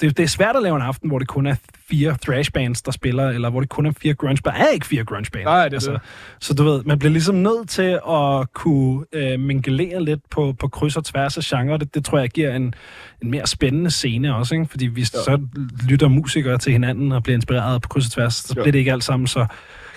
[0.00, 1.54] Det, det er svært at lave en aften, hvor det kun er
[1.90, 4.56] fire thrash bands, der spiller, eller hvor det kun er fire grunge bands.
[4.58, 5.44] Der er ikke fire grunge bands.
[5.44, 6.00] Nej, det er det.
[6.40, 10.68] Så du ved, man bliver ligesom nødt til at kunne øh, mingelere lidt på, på
[10.68, 11.78] kryds og tværs af genre.
[11.78, 12.74] Det, det tror jeg giver en,
[13.22, 14.66] en mere spændende scene også, ikke?
[14.66, 15.04] fordi vi ja.
[15.04, 15.40] så
[15.88, 18.62] lytter musikere til hinanden og bliver inspireret på kryds og tværs, så Ja.
[18.62, 19.46] bliver det ikke alt sammen så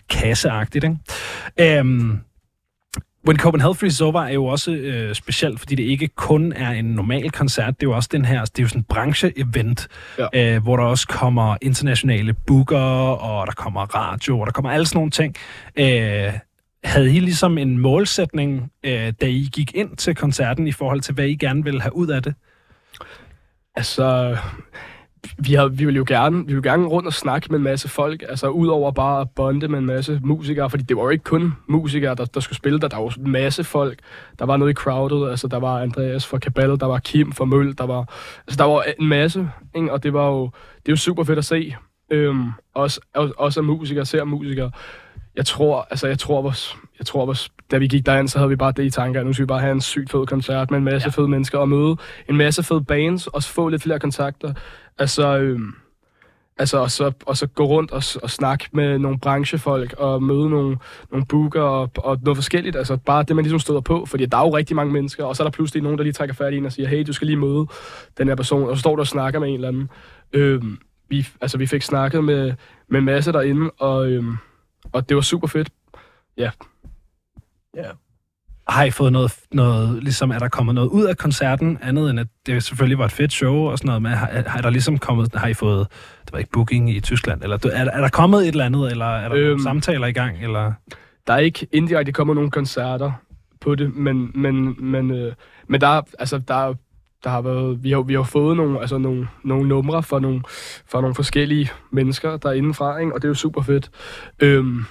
[0.10, 0.86] kasseagtigt.
[0.86, 1.80] Ikke?
[1.80, 2.20] Øhm,
[3.28, 6.86] When Copenhagen Freezes Over er jo også øh, specielt, fordi det ikke kun er en
[6.86, 9.88] normal koncert, det er jo også den her, det er jo sådan en branche-event,
[10.34, 10.56] Ja.
[10.56, 14.86] øh, hvor der også kommer internationale booker, og der kommer radio, og der kommer alle
[14.86, 15.36] sådan nogle ting.
[15.76, 16.34] Øh,
[16.84, 21.14] havde I ligesom en målsætning, øh, da I gik ind til koncerten, i forhold til,
[21.14, 22.34] hvad I gerne ville have ud af det?
[23.76, 24.38] Altså,
[25.38, 27.90] vi, har, vi vil jo gerne, vi vil gerne rundt og snakke med en masse
[27.90, 31.24] folk, altså udover bare at bonde med en masse musikere, fordi det var jo ikke
[31.24, 34.00] kun musikere, der, der skulle spille der, der var jo en masse folk.
[34.40, 37.46] Der var noget i crowded, altså der var Andreas fra Cabal, der var Kim fra
[37.46, 38.14] Møl, der var,
[38.48, 39.92] altså der var en masse, ikke?
[39.92, 40.44] og det var jo,
[40.76, 41.76] det er jo super fedt at se.
[42.10, 44.72] Øhm, også, også, også musikere ser musikere.
[45.36, 48.50] Jeg tror, altså jeg tror, vores, jeg tror, vores, da vi gik derind, så havde
[48.50, 50.72] vi bare det i tanker, at nu skal vi bare have en sygt fed koncert
[50.72, 51.22] med en masse ja.
[51.22, 51.96] fede mennesker og møde
[52.30, 54.54] en masse fede bands, og få lidt flere kontakter.
[55.00, 55.74] Altså, øhm,
[56.58, 60.50] altså og, så, og så gå rundt og, og snakke med nogle branchefolk og møde
[60.50, 60.78] nogle,
[61.12, 62.76] nogle booker og, og noget forskelligt.
[62.76, 65.36] Altså bare det, man ligesom støder på, fordi der er jo rigtig mange mennesker, og
[65.36, 67.14] så er der pludselig nogen, der lige trækker fat i en og siger, hey, du
[67.14, 67.68] skal lige møde
[68.18, 69.90] den her person, og så står du og snakker med en eller anden.
[70.34, 70.78] Øhm,
[71.10, 72.54] vi, altså, vi fik snakket med,
[72.88, 74.38] med masse derinde, og, øhm,
[74.94, 75.70] og det var super fedt.
[76.38, 76.52] Ja,
[78.68, 82.20] Har I fået noget, noget, ligesom er der kommet noget ud af koncerten, andet end
[82.20, 84.98] at det selvfølgelig var et fedt show og sådan noget, men har, har der ligesom
[84.98, 85.88] kommet, har I fået,
[86.26, 89.06] det var ikke booking i Tyskland, eller er, er der kommet et eller andet, eller
[89.06, 90.74] er der øhm, samtaler i gang, eller?
[91.28, 93.12] der er ikke indirekte kommet nogle koncerter
[93.62, 95.34] på det, men, men, men, øh,
[95.68, 96.74] men der, er- altså, der,
[97.24, 100.42] der har været, vi har, vi har fået nogle, altså, nogle, nogle numre fra nogle,
[100.92, 103.14] fra nogle forskellige mennesker derindefra, ikke?
[103.14, 103.90] og det er jo super fedt.
[104.40, 104.86] Øhm,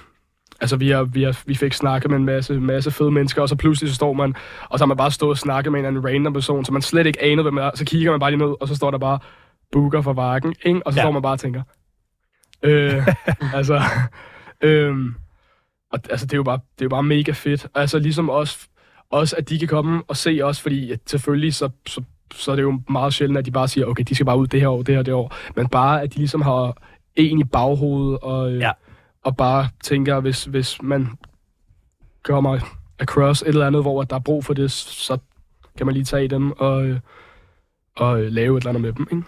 [0.61, 3.49] altså, vi, har, vi, har, vi fik snakket med en masse, masse fede mennesker, og
[3.49, 4.35] så pludselig så står man,
[4.69, 6.81] og så har man bare stået og snakket med en anden random person, som man
[6.81, 8.97] slet ikke anede, hvem er, så kigger man bare lige ned, og så står der
[8.97, 9.19] bare
[9.71, 10.81] booker for Varken, ikke?
[10.87, 11.03] og så Ja.
[11.03, 11.61] står man bare og tænker,
[12.63, 13.07] øh,
[13.57, 13.81] altså,
[14.61, 15.15] øhm,
[15.91, 17.67] og altså, det er jo bare, det er jo bare mega fedt.
[17.75, 18.67] Altså ligesom også,
[19.11, 22.01] også, at de kan komme og se os, fordi at selvfølgelig så, så,
[22.37, 24.47] så er det jo meget sjældent, at de bare siger, okay, de skal bare ud
[24.47, 25.35] det her år, det her, det år.
[25.55, 26.77] Men bare, at de ligesom har
[27.15, 28.71] en i baghovedet, og, øh, Ja.
[29.23, 31.09] og bare tænker, hvis, hvis man
[32.23, 32.59] kommer
[32.99, 35.17] across et eller andet, hvor der er brug for det, så
[35.77, 36.99] kan man lige tage dem og, øh,
[37.97, 39.23] og øh, lave et eller andet med dem, ikke?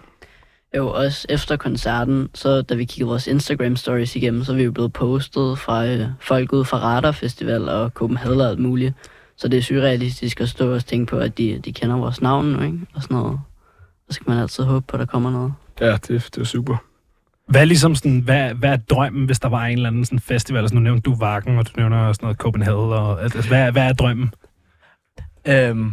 [0.76, 4.62] Jo, også efter koncerten, så da vi kiggede vores Instagram stories igennem, så er vi
[4.62, 8.94] jo blevet postet fra øh, folk ude fra Radar Festival og Copenhagen og alt muligt.
[9.36, 12.44] Så det er surrealistisk at stå og tænke på, at de, de kender vores navn
[12.46, 12.78] nu, ikke?
[12.94, 13.40] Og sådan noget.
[14.08, 15.54] Så skal man altid håbe på, at der kommer noget.
[15.80, 16.76] Ja, det, det er super.
[17.48, 20.18] Hvad er ligesom sådan, hvad, hvad er drømmen, hvis der var en eller anden sådan
[20.20, 20.60] festival?
[20.60, 23.82] Altså, nu nævnte du Vakken, og du nævner sådan noget Copenhagen, og altså, hvad, hvad
[23.88, 24.30] er drømmen?
[25.48, 25.92] Øhm,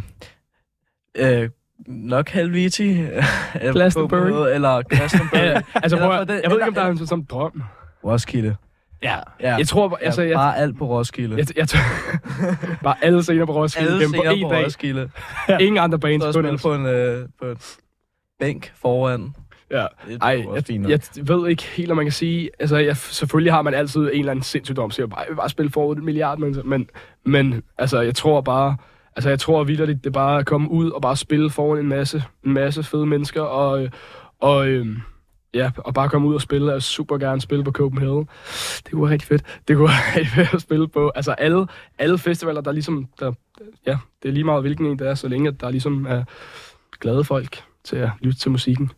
[1.14, 1.50] øh,
[1.86, 2.90] nok Helviti.
[3.00, 4.54] eller Glastonbury.
[4.54, 5.38] Eller Glastonbury.
[5.44, 7.62] Ja, altså, Eller prøv, det- jeg ved ikke, om der er en sådan drøm.
[8.04, 8.56] Roskilde.
[9.02, 9.18] Ja.
[9.40, 9.54] Ja.
[9.56, 11.36] Jeg tror, altså, ja, jeg, bare alt på Roskilde.
[11.36, 11.68] jeg, jeg,
[12.82, 13.92] bare alle scener på Roskilde.
[13.92, 14.64] Alle på scener en på dag.
[14.64, 15.10] Roskilde.
[15.60, 16.58] Ingen andre bands på den.
[16.58, 17.56] på en, øh, på en
[18.38, 19.34] bænk foran.
[19.70, 19.86] Ja.
[20.08, 22.50] Det Ej, jeg, fint jeg, ved ikke helt, om man kan sige...
[22.58, 25.48] Altså, jeg, selvfølgelig har man altid en eller anden sindssygdom, så jeg bare, jeg bare
[25.48, 26.64] spille for et milliard mennesker.
[26.64, 26.90] Men,
[27.24, 28.76] men altså, jeg tror bare...
[29.16, 31.88] Altså, jeg tror vildt, det er bare at komme ud og bare spille foran en
[31.88, 33.90] masse, en masse fede mennesker, og, øh,
[34.40, 34.86] og, øh,
[35.54, 36.72] ja, og bare komme ud og spille.
[36.72, 38.28] Jeg super gerne spille på Copenhagen.
[38.84, 39.42] Det kunne være rigtig fedt.
[39.68, 41.12] Det kunne være rigtig fedt at spille på.
[41.14, 41.66] Altså alle,
[41.98, 43.08] alle festivaler, der ligesom...
[43.20, 43.32] Der,
[43.86, 46.24] ja, det er lige meget, hvilken en det er, så længe der ligesom er
[47.00, 48.90] glade folk til at lytte til musikken.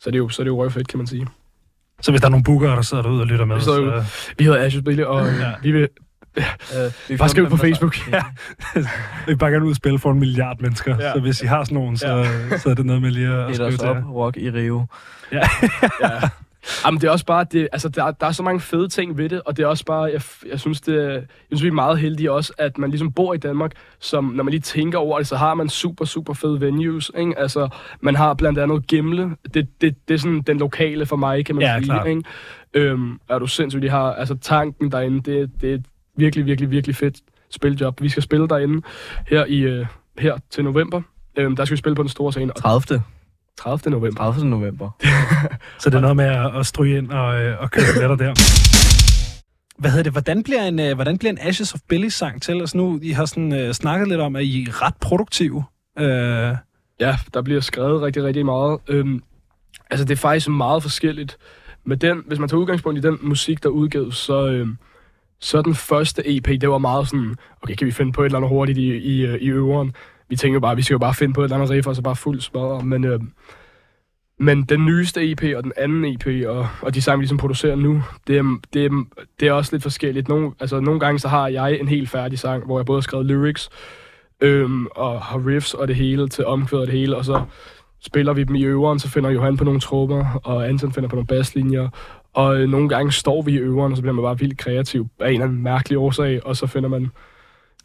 [0.00, 1.26] Så det er jo, så er det jo fedt, kan man sige.
[2.02, 3.82] Så hvis der er nogle bookere, der sidder derude og lytter med, så...
[3.82, 4.02] jo-
[4.38, 5.52] Vi hedder Ashes Billy, og ja.
[5.62, 5.88] vi vil
[7.10, 7.96] Øh, bare skrive på Facebook.
[8.12, 8.22] Ja.
[9.28, 11.06] Vi bare gerne ud og spille for en milliard mennesker, ja.
[11.06, 11.12] Ja.
[11.12, 12.26] så hvis I har sådan nogen, så,
[12.58, 14.04] så er det noget med lige at Et skrive os til op, jer.
[14.04, 14.84] rock i Rio.
[15.32, 15.40] ja.
[16.86, 19.28] Jamen, det er også bare, det, altså, der, der er så mange fede ting ved
[19.28, 20.20] det, og det er også bare, jeg,
[20.50, 23.34] jeg, synes, det, er- jeg synes, vi er meget heldige også, at man ligesom bor
[23.34, 26.60] i Danmark, som når man lige tænker over det, så har man super, super fede
[26.60, 27.38] venues, ikke?
[27.38, 27.68] Altså,
[28.00, 31.54] man har blandt andet Gimle, det, det, det er sådan den lokale for mig, kan
[31.54, 32.22] man Ja, sige, ikke?
[32.74, 35.84] Øhm, er du sindssygt, de har, altså tanken derinde, det, det er et
[36.18, 37.16] virkelig, virkelig, virkelig fedt
[37.50, 38.02] spiljob.
[38.02, 38.82] Vi skal spille derinde
[39.28, 39.86] her, i, øh,
[40.18, 41.02] her til november.
[41.36, 43.02] Øhm, der skal vi spille på den store scene, og 30.
[43.58, 43.90] 30.
[43.90, 44.22] november.
[44.22, 44.46] 30.
[44.46, 44.90] november.
[45.80, 48.34] Så det er noget med at, at stryge ind og, øh, og købe billetter der.
[49.78, 50.12] Hvad hedder det?
[50.12, 52.60] Hvordan bliver en, øh, hvordan bliver en Ashes of Billy sang til?
[52.60, 55.64] Altså nu, I har sådan, øh, snakket lidt om, at I er ret produktive.
[55.98, 56.56] Øh,
[57.00, 58.78] Ja, der bliver skrevet rigtig, rigtig meget.
[58.88, 59.22] Øhm,
[59.90, 61.38] altså, det er faktisk meget forskelligt.
[61.84, 64.78] Med den, hvis man tager udgangspunkt i den musik, der udgives, så, øhm,
[65.40, 68.38] så den første EP, det var meget sådan, okay, kan vi finde på et eller
[68.38, 69.92] andet hurtigt i, i, øh, i øveren?
[70.28, 71.96] Vi tænker jo bare, vi skal jo bare finde på et eller andet riff, og
[71.96, 72.82] så bare fuld smadre.
[72.82, 73.20] Men, øh,
[74.38, 77.76] men den nyeste EP og den anden EP, og, og de sange, vi ligesom producerer
[77.76, 79.04] nu, det er, det, er,
[79.40, 80.28] det er også lidt forskelligt.
[80.28, 83.02] Nogle, altså, nogle gange så har jeg en helt færdig sang, hvor jeg både har
[83.02, 83.70] skrevet lyrics,
[84.40, 87.42] øhm, og har riffs og det hele til omkvædet og det hele, og så
[88.00, 91.16] spiller vi dem i øveren, så finder Johan på nogle trommer, og Anton finder på
[91.16, 91.88] nogle basslinjer,
[92.34, 95.08] og øh, nogle gange står vi i øveren, og så bliver man bare vildt kreativ
[95.20, 97.08] af en eller anden mærkelig årsag, og så finder man,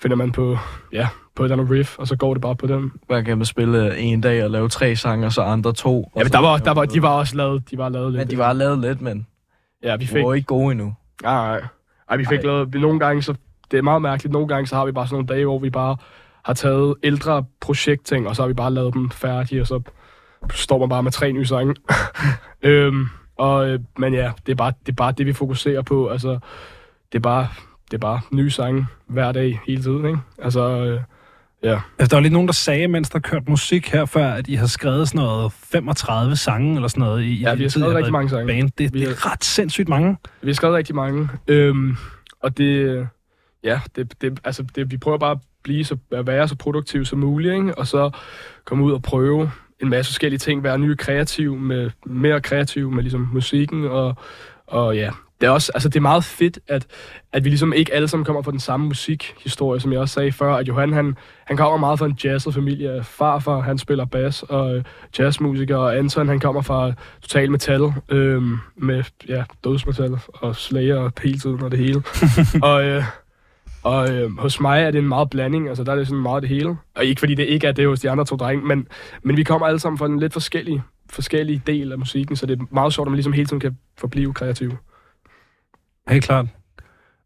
[0.02, 0.58] finder man på,
[0.92, 2.92] ja, på et eller andet riff, og så går det bare på den.
[3.10, 6.12] Man kan man spille øh, en dag og lave tre sange, og så andre to.
[6.16, 8.20] Ja, men der var, der var, de var også lavet, de var lavet lidt.
[8.20, 9.28] Men de var lavet lidt, men
[9.84, 10.94] ja, vi fik, var ikke gode endnu.
[11.24, 11.68] Nej, nej.
[12.10, 12.46] Ej, vi fik Ej.
[12.46, 13.36] lavet, vi nogle gange, så
[13.72, 15.70] det er meget mærkeligt, nogle gange så har vi bare sådan nogle dage, hvor vi
[15.70, 15.98] bare
[16.46, 19.82] har taget ældre projektting, og så har vi bare lavet dem færdige, og så
[20.52, 21.76] står man bare med tre nye sange.
[22.62, 23.06] øhm,
[23.38, 26.08] og, øh, men ja, det er, bare, det er bare det, vi fokuserer på.
[26.08, 26.30] Altså,
[27.12, 27.48] det er bare,
[27.86, 30.20] det er bare nye sange hver dag, hele tiden, ikke?
[30.42, 31.00] Altså, øh,
[31.64, 31.80] ja.
[32.00, 34.54] altså, der var lige nogen, der sagde, mens der kørte musik her før, at I
[34.56, 37.24] har skrevet sådan noget 35 sange eller sådan noget.
[37.24, 38.48] I, Ja, vi har den tid, skrevet rigtig mange sange.
[38.48, 38.70] Band.
[38.78, 40.18] Det, Vi det har- er ret sindssygt mange.
[40.42, 41.30] Vi har skrevet rigtig mange.
[41.48, 41.96] Øhm,
[42.42, 43.08] og det,
[43.64, 47.06] ja, det, det, altså det, vi prøver bare at blive så, at være så produktive
[47.06, 47.78] som muligt, ikke?
[47.78, 48.10] og så
[48.66, 49.52] komme ud og prøve
[49.84, 54.16] en masse forskellige ting, være nye kreativ med, mere kreativ med ligesom musikken, og,
[54.68, 55.10] og ja,
[55.42, 56.86] det er også, altså det er meget fedt, at,
[57.34, 60.32] at vi ligesom ikke alle sammen kommer fra den samme musikhistorie, som jeg også sagde
[60.32, 63.04] før, at Johan, han, han kommer meget fra en jazzet familie.
[63.04, 64.84] Farfar, han spiller bas og øh,
[65.20, 68.42] jazzmusiker, og Anton, han kommer fra total metal, øh,
[68.76, 72.04] med ja, dødsmetal og slayer hele tiden og det hele.
[72.70, 73.04] og øh,
[73.84, 76.42] og øh, hos mig er det en meget blanding, altså der er det sådan meget
[76.44, 76.78] det hele.
[76.96, 78.88] Og ikke fordi det ikke er det hos de andre to drenge, men,
[79.24, 82.60] men vi kommer alle sammen fra en lidt forskellig, forskellig del af musikken, så det
[82.60, 84.72] er meget sjovt, at man ligesom hele tiden kan forblive kreativ.
[86.10, 86.46] Helt klart.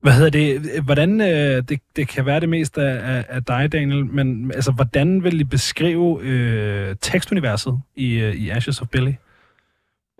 [0.01, 0.81] Hvad hedder det?
[0.83, 4.71] Hvordan, øh, det, det kan være det mest af, af, af dig, Daniel, men altså,
[4.71, 9.11] hvordan vil I beskrive øh, tekstuniverset i, øh, i Ashes of Billy?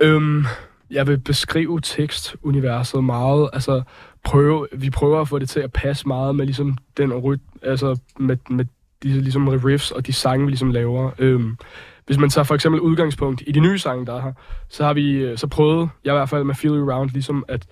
[0.02, 0.46] Øhm,
[0.92, 3.82] jeg vil beskrive tekstuniverset meget, altså
[4.24, 7.99] prøve, vi prøver at få det til at passe meget med ligesom den ryt, altså
[8.20, 8.65] med, med
[9.03, 11.11] de ligesom riffs og de sange, vi ligesom laver.
[11.20, 11.57] Øhm,
[12.05, 14.34] hvis man tager for eksempel udgangspunkt i de nye sange, der er her,
[14.70, 17.45] så har vi øh, så prøvet, jeg i hvert fald med Feel You Round, ligesom
[17.47, 17.68] at,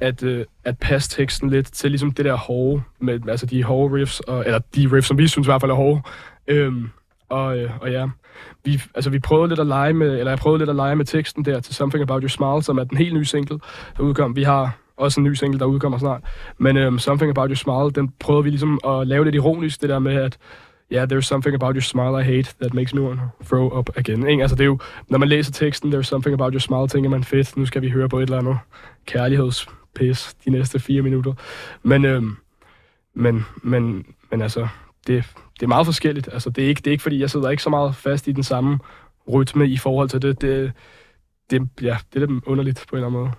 [0.00, 3.94] at, øh, at passe teksten lidt til ligesom det der hårde, med, altså de hårde
[3.94, 6.02] riffs, og, eller de riffs, som vi synes i hvert fald er hårde.
[6.46, 6.90] Øhm,
[7.28, 8.08] og, øh, og ja,
[8.64, 11.04] vi, altså vi prøvede lidt at lege med, eller jeg prøvede lidt at lege med
[11.04, 13.58] teksten der til Something About Your Smile, som er den helt nye single,
[13.96, 14.36] der udkom.
[14.36, 16.22] Vi har også en ny single, der udkommer snart.
[16.58, 19.88] Men øhm, Something About Your Smile, den prøvede vi ligesom at lave lidt ironisk, det
[19.88, 20.38] der med, at
[20.90, 23.78] ja, yeah, there's something about your smile I hate that makes me want to throw
[23.78, 24.28] up again.
[24.28, 24.42] Ikke?
[24.42, 24.78] Altså det er jo,
[25.08, 27.90] når man læser teksten, there's something about your smile, tænker man, fedt, nu skal vi
[27.90, 28.58] høre på et eller andet
[29.06, 31.32] kærlighedspis de næste fire minutter.
[31.82, 32.36] Men, øhm,
[33.14, 34.68] men, men, men altså,
[35.06, 35.24] det,
[35.54, 36.28] det er meget forskelligt.
[36.32, 38.32] Altså, det er, ikke, det er ikke, fordi jeg sidder ikke så meget fast i
[38.32, 38.78] den samme
[39.32, 40.40] rytme i forhold til det.
[40.40, 40.72] Det,
[41.50, 43.32] det, ja, det er lidt underligt på en eller anden måde.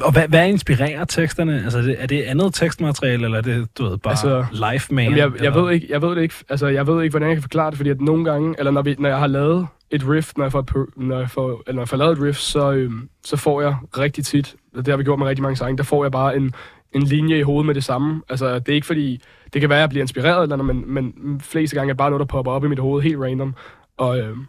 [0.00, 1.62] Og hvad, hvad inspirerer teksterne?
[1.64, 4.94] Altså, er det, er det andet tekstmateriale, eller er det, du ved, bare Altså, life
[4.94, 5.04] man?
[5.04, 5.62] Jamen, jeg, jeg, eller?
[5.62, 7.76] ved ikke, jeg ved det ikke, altså, jeg ved ikke, hvordan jeg kan forklare det,
[7.76, 10.52] fordi at nogle gange, eller når, vi, når jeg har lavet et riff, når jeg
[10.52, 13.60] får, når jeg får, eller når jeg får lavet et riff, så, øhm, så får
[13.60, 16.12] jeg rigtig tit, og det har vi gjort med rigtig mange sange, der får jeg
[16.12, 16.54] bare en,
[16.92, 18.22] en linje i hovedet med det samme.
[18.28, 19.20] Altså, det er ikke fordi,
[19.52, 21.98] det kan være, at jeg bliver inspireret, eller, andet, men, men fleste gange er det
[21.98, 23.54] bare noget, der popper op i mit hoved helt random.
[23.96, 24.46] Og, øhm,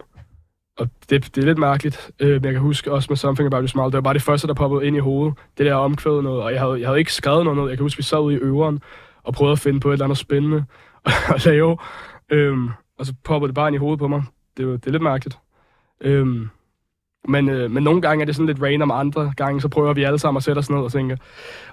[0.78, 3.62] og det, det er lidt mærkeligt, øh, men jeg kan huske også med Something About
[3.62, 5.34] Your Smile, det var bare det første, der poppede ind i hovedet.
[5.58, 7.70] Det der omkvædet noget, og jeg havde, jeg havde ikke skrevet noget.
[7.70, 8.80] Jeg kan huske, vi sad ude i øveren
[9.24, 10.66] og prøvede at finde på et eller andet spændende
[11.36, 11.78] at lave.
[12.32, 12.70] Øhm,
[13.00, 14.24] og så poppede det bare ind i hovedet på mig.
[14.58, 15.40] Det, var, det er lidt mærkeligt.
[16.02, 16.50] Øhm,
[17.28, 20.04] men, øh, men nogle gange er det sådan lidt random, andre gange så prøver vi
[20.04, 21.18] alle sammen at sætte os ned og tænke,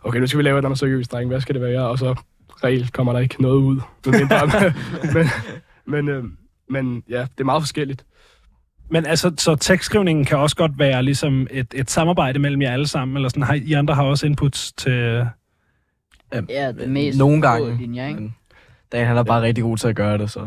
[0.03, 1.29] okay, nu skal vi lave et eller andet seriøst, dreng.
[1.29, 1.89] Hvad skal det være?
[1.89, 2.15] Og så
[2.65, 3.81] regel kommer der ikke noget ud.
[4.07, 4.73] Mindre,
[5.15, 5.27] men,
[5.87, 6.25] men, øh,
[6.69, 8.05] men ja, det er meget forskelligt.
[8.95, 12.87] Men altså, så tekstskrivningen kan også godt være ligesom et, et samarbejde mellem jer alle
[12.87, 15.27] sammen, eller sådan, har, I andre har også inputs til...
[16.49, 17.77] Ja, det mest Nogle gange.
[17.77, 18.21] linjer, ikke?
[18.21, 18.35] Men
[18.93, 20.47] Dan, han er bare rigtig god til at gøre det, så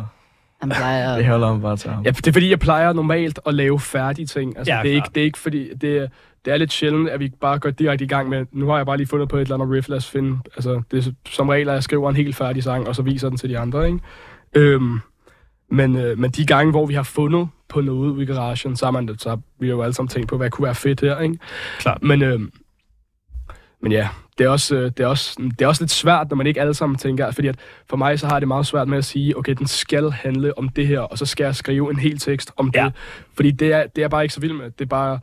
[0.62, 2.04] Han plejer det holder ham bare til ham.
[2.06, 4.58] Ja, det er fordi, jeg plejer normalt at lave færdige ting.
[4.58, 5.16] Altså, Ja, det, er ikke, klart.
[5.16, 6.08] det er ikke fordi, det er,
[6.46, 8.86] det er lidt sjældent, at vi bare går direkte i gang med, nu har jeg
[8.86, 11.50] bare lige fundet på et eller andet riff, lad os finde, altså, det er som
[11.50, 13.88] regel, at jeg skriver en helt færdig sang, og så viser den til de andre,
[13.88, 14.00] ikke?
[14.54, 15.00] Øhm,
[15.72, 18.86] men, øh, men de gange, hvor vi har fundet på noget ude i garagen, så
[18.86, 21.20] har, man, så har vi jo alle sammen tænkt på, hvad kunne være fedt her,
[21.20, 21.38] ikke?
[21.80, 22.04] Klart.
[22.04, 22.40] Men, øh,
[23.82, 26.38] men ja, det er, også, øh, det, er også, det er også lidt svært, når
[26.38, 27.60] man ikke alle sammen tænker, fordi at
[27.90, 30.70] for mig så har det meget svært med at sige, okay, den skal handle om
[30.70, 32.86] det her, og så skal jeg skrive en hel tekst om Ja.
[32.86, 32.94] det.
[33.36, 34.66] Fordi det er, det er bare ikke så vild med.
[34.72, 35.20] Det er bare,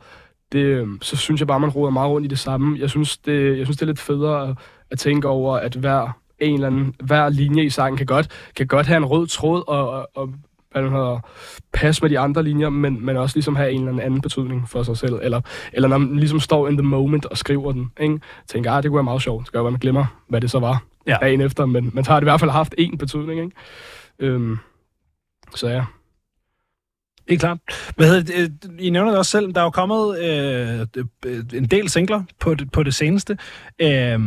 [0.51, 2.79] det, øh, så synes jeg bare, man roder meget rundt i det samme.
[2.79, 4.55] Jeg synes, det, jeg synes, det er lidt federe
[4.91, 8.67] at tænke over, at hver, en eller anden, hver linje i sangen kan godt, kan
[8.67, 10.33] godt have en rød tråd og, og, og
[10.71, 11.19] hvad den hedder,
[11.73, 14.69] passe med de andre linjer, men, men også ligesom have en eller anden, anden betydning
[14.69, 15.19] for sig selv.
[15.21, 15.41] Eller,
[15.73, 18.19] eller når man ligesom står in the moment og skriver den, ikke?
[18.47, 19.45] tænker, ah, det kunne være meget sjovt.
[19.47, 21.17] Det jo være, man glemmer, hvad det så var Ja.
[21.21, 23.43] dagen efter, men man har det i hvert fald haft én betydning.
[23.43, 23.55] Ikke?
[24.19, 24.57] Øhm,
[25.55, 25.85] så ja.
[27.29, 27.57] Helt klart.
[27.95, 30.87] Hvad hedder øh, I nævner det også selv, der er jo kommet øh,
[31.25, 33.37] øh, en del singler på det, på det seneste.
[33.81, 34.19] Øh,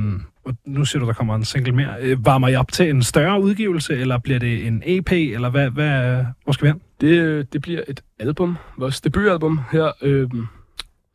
[0.49, 1.94] og nu siger du, der kommer en single mere.
[2.01, 5.70] Øh, varmer I op til en større udgivelse, eller bliver det en EP, eller hvad,
[5.70, 6.80] hvad, hvor skal vi hen?
[7.01, 10.46] Det, øh, det bliver et album, vores debutalbum her, øhm,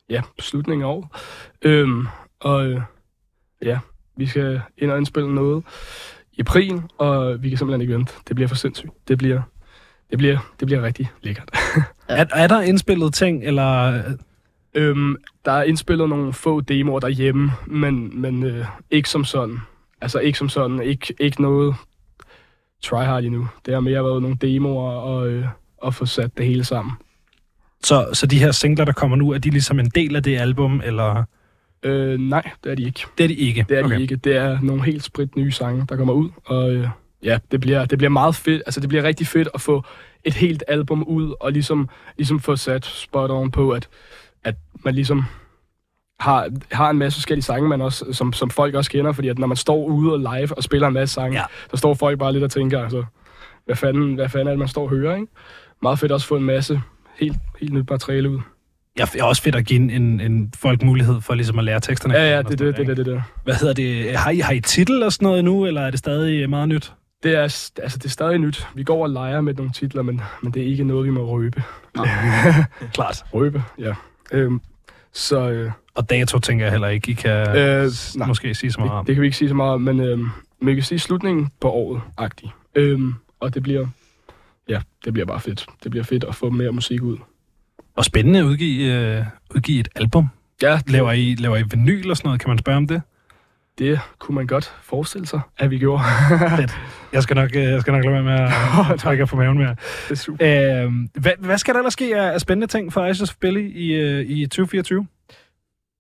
[0.10, 1.08] ja, slutningen af året.
[1.62, 2.08] Øhm,
[2.40, 2.82] og øh,
[3.62, 3.80] ja,
[4.18, 5.64] vi skal ind og indspille noget
[6.34, 8.14] i april, og vi kan simpelthen ikke vente.
[8.28, 8.92] Det bliver for sindssygt.
[9.08, 9.42] Det bliver,
[10.10, 11.50] det bliver, det bliver rigtig lækkert.
[12.10, 12.16] Ja.
[12.16, 14.02] Er, er der indspillet ting, eller...
[14.76, 15.16] Øhm,
[15.46, 19.60] der er indspillet nogle få demoer derhjemme, men, men øh, ikke som sådan.
[20.02, 20.82] Altså ikke som sådan.
[20.82, 21.76] Ikke, ikke noget
[22.84, 23.48] tryhard endnu.
[23.66, 25.46] Det har mere været nogle demoer og, øh,
[25.78, 26.94] og få sat det hele sammen.
[27.84, 30.38] Så, så de her singler, der kommer nu, er de ligesom en del af det
[30.38, 31.24] album, eller...
[31.84, 33.06] Øh, nej, det er de ikke.
[33.18, 33.66] Det er de ikke.
[33.70, 33.96] Det er okay.
[33.96, 34.16] de ikke.
[34.16, 36.30] Det er nogle helt sprit nye sange, der kommer ud.
[36.46, 36.88] Og øh,
[37.24, 38.64] ja, det bliver, det bliver meget fedt.
[38.66, 39.84] Altså, det bliver rigtig fedt at få
[40.24, 43.88] et helt album ud, og ligesom, ligesom få sat spot on på, at, at
[44.86, 45.24] man ligesom
[46.20, 49.40] har, har en masse forskellige sange, man også, som, som folk også kender, fordi at
[49.40, 51.44] når man står ude og live og spiller en masse sange, Ja.
[51.72, 53.04] så står folk bare lidt og tænker, altså,
[53.66, 55.28] hvad fanden, hvad fanden er det, man står og hører, ikke?
[55.82, 56.82] Meget fedt også at få en masse
[57.20, 58.40] helt, helt nyt materiale ud.
[59.00, 61.66] Ja, det er også fedt at give en, en, en folk mulighed for ligesom at
[61.66, 62.14] lære teksterne.
[62.16, 63.24] Ja, ja, det er det, det, det, det, det.
[63.44, 64.16] Hvad hedder det?
[64.18, 66.94] Har I, har I titel og sådan noget nu, eller er det stadig meget nyt?
[67.24, 68.68] Det er, altså, det er stadig nyt.
[68.76, 71.26] Vi går og leger med nogle titler, men, men det er ikke noget, vi må
[71.26, 71.64] røbe.
[72.94, 73.24] Klart.
[73.34, 73.94] Røbe, ja.
[74.32, 74.62] Øhm,
[75.14, 78.28] så øh, Og dato tænker jeg heller ikke, I kan Øh, øh, nej.
[78.28, 79.06] måske sige så meget om.
[79.06, 81.00] det, det kan vi ikke sige så meget om, men, øhm, men vi kan sige
[81.00, 82.52] slutningen på året agtigt.
[82.76, 83.88] Øhm, og det bliver,
[84.70, 85.66] ja, det bliver bare fedt.
[85.84, 87.18] Det bliver fedt at få mere musik ud.
[87.96, 90.28] Og spændende at udgive, øh, udgive et album.
[90.62, 92.42] Ja, Laver I, laver I vinyl og sådan noget?
[92.42, 93.02] Kan man spørge om det?
[93.80, 96.04] Det kunne man godt forestille sig, at vi gjorde.
[97.14, 98.40] Jeg skal nok, øh, jeg skal nok lade være med
[98.94, 99.76] at trække på maven mere.
[100.10, 100.84] det er super.
[100.86, 104.26] Øh, hvad, hvad skal der ellers ske af, spændende ting for Isis Billy i, øh,
[104.30, 105.08] i 2024?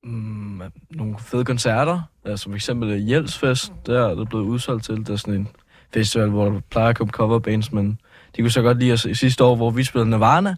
[0.03, 0.61] Mm,
[0.91, 4.95] nogle fede koncerter, ja, som eksempel Hjælpsfest, der er det blevet udsolgt til.
[4.95, 5.47] Det er sådan en
[5.93, 7.99] festival, hvor der plejer at komme coverbands, men
[8.35, 10.55] de kunne så godt lide os i sidste år, hvor vi spillede Nirvana,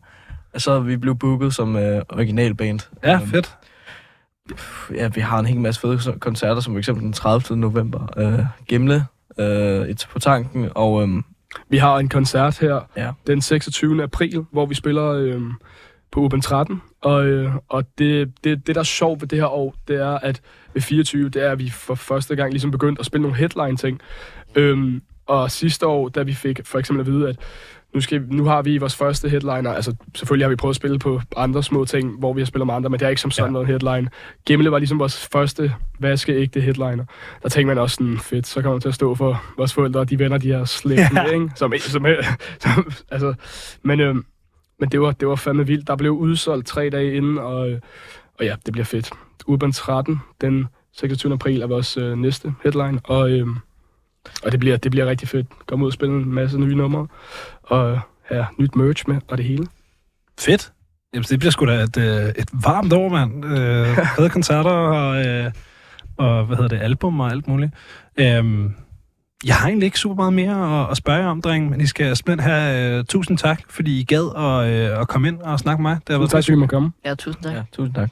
[0.54, 2.80] og så vi blev booket som øh, originalband.
[3.04, 3.56] Ja, Øhm, fedt.
[4.94, 7.58] Ja, vi har en hel masse fede koncerter, som for eksempel den 30.
[7.58, 8.08] november.
[8.18, 9.06] Øh, Gimle,
[9.40, 11.24] øh, et på tanken, og øhm,
[11.70, 13.12] Vi har en koncert her Ja.
[13.28, 14.04] den 26.
[14.04, 15.52] april, hvor vi spiller øhm,
[16.12, 16.82] på Open 13.
[17.02, 20.18] Og, øh, og det, det, det, der er sjovt ved det her år, det er,
[20.18, 20.42] at
[20.74, 24.00] ved 24, det er, at vi for første gang ligesom begyndt at spille nogle headline-ting.
[24.56, 27.36] Øhm, og sidste år, da vi fik for eksempel at vide, at
[27.96, 31.00] nu, skal, nu har vi vores første headliner, altså selvfølgelig har vi prøvet at spille
[31.00, 33.32] på andre små ting, hvor vi har spillet med andre, men det er ikke som
[33.32, 33.52] sådan Ja.
[33.52, 34.10] noget headline.
[34.46, 37.06] Gimle var ligesom vores første vaskeægte headliner.
[37.44, 40.00] Der tænkte man også sådan, fedt, så kommer man til at stå for vores forældre,
[40.00, 41.10] og de venner, de har slæbt Ja.
[41.24, 41.52] med, ikke?
[41.56, 42.06] Som, som,
[42.60, 43.34] som, altså,
[43.84, 44.16] men, øh,
[44.80, 45.88] men det var, det var fandme vildt.
[45.88, 47.80] Der blev udsolgt tre dage inden, og, øh,
[48.40, 49.10] og ja, det bliver fedt.
[49.48, 50.68] Urban 13, den
[50.98, 51.34] 26.
[51.34, 53.48] april er vores øh, næste headline, og, øh,
[54.44, 55.48] og det, bliver, det bliver rigtig fedt.
[55.66, 57.08] Komme ud og spille en masse nye numre,
[57.68, 58.00] og
[58.32, 59.68] have nyt merch med, og det hele.
[60.40, 60.72] Fedt.
[61.14, 63.46] Jamen, det bliver sgu da et, øh, et varmt år, mand.
[63.46, 65.52] Øh, fede koncerter og, øh,
[66.18, 67.72] og, hvad hedder det, album og alt muligt.
[68.20, 68.74] Øhm,
[69.46, 71.86] jeg har egentlig ikke super meget mere at, at spørge jer om, drenge, men I
[71.86, 75.60] skal simpelthen have uh, tusind tak, fordi I gad at, uh, at komme ind og
[75.60, 76.00] snakke med mig.
[76.08, 76.92] Det har Så været tak, fordi må komme.
[77.06, 77.54] Ja, tusind tak.
[77.54, 78.10] Ja, tusind tak.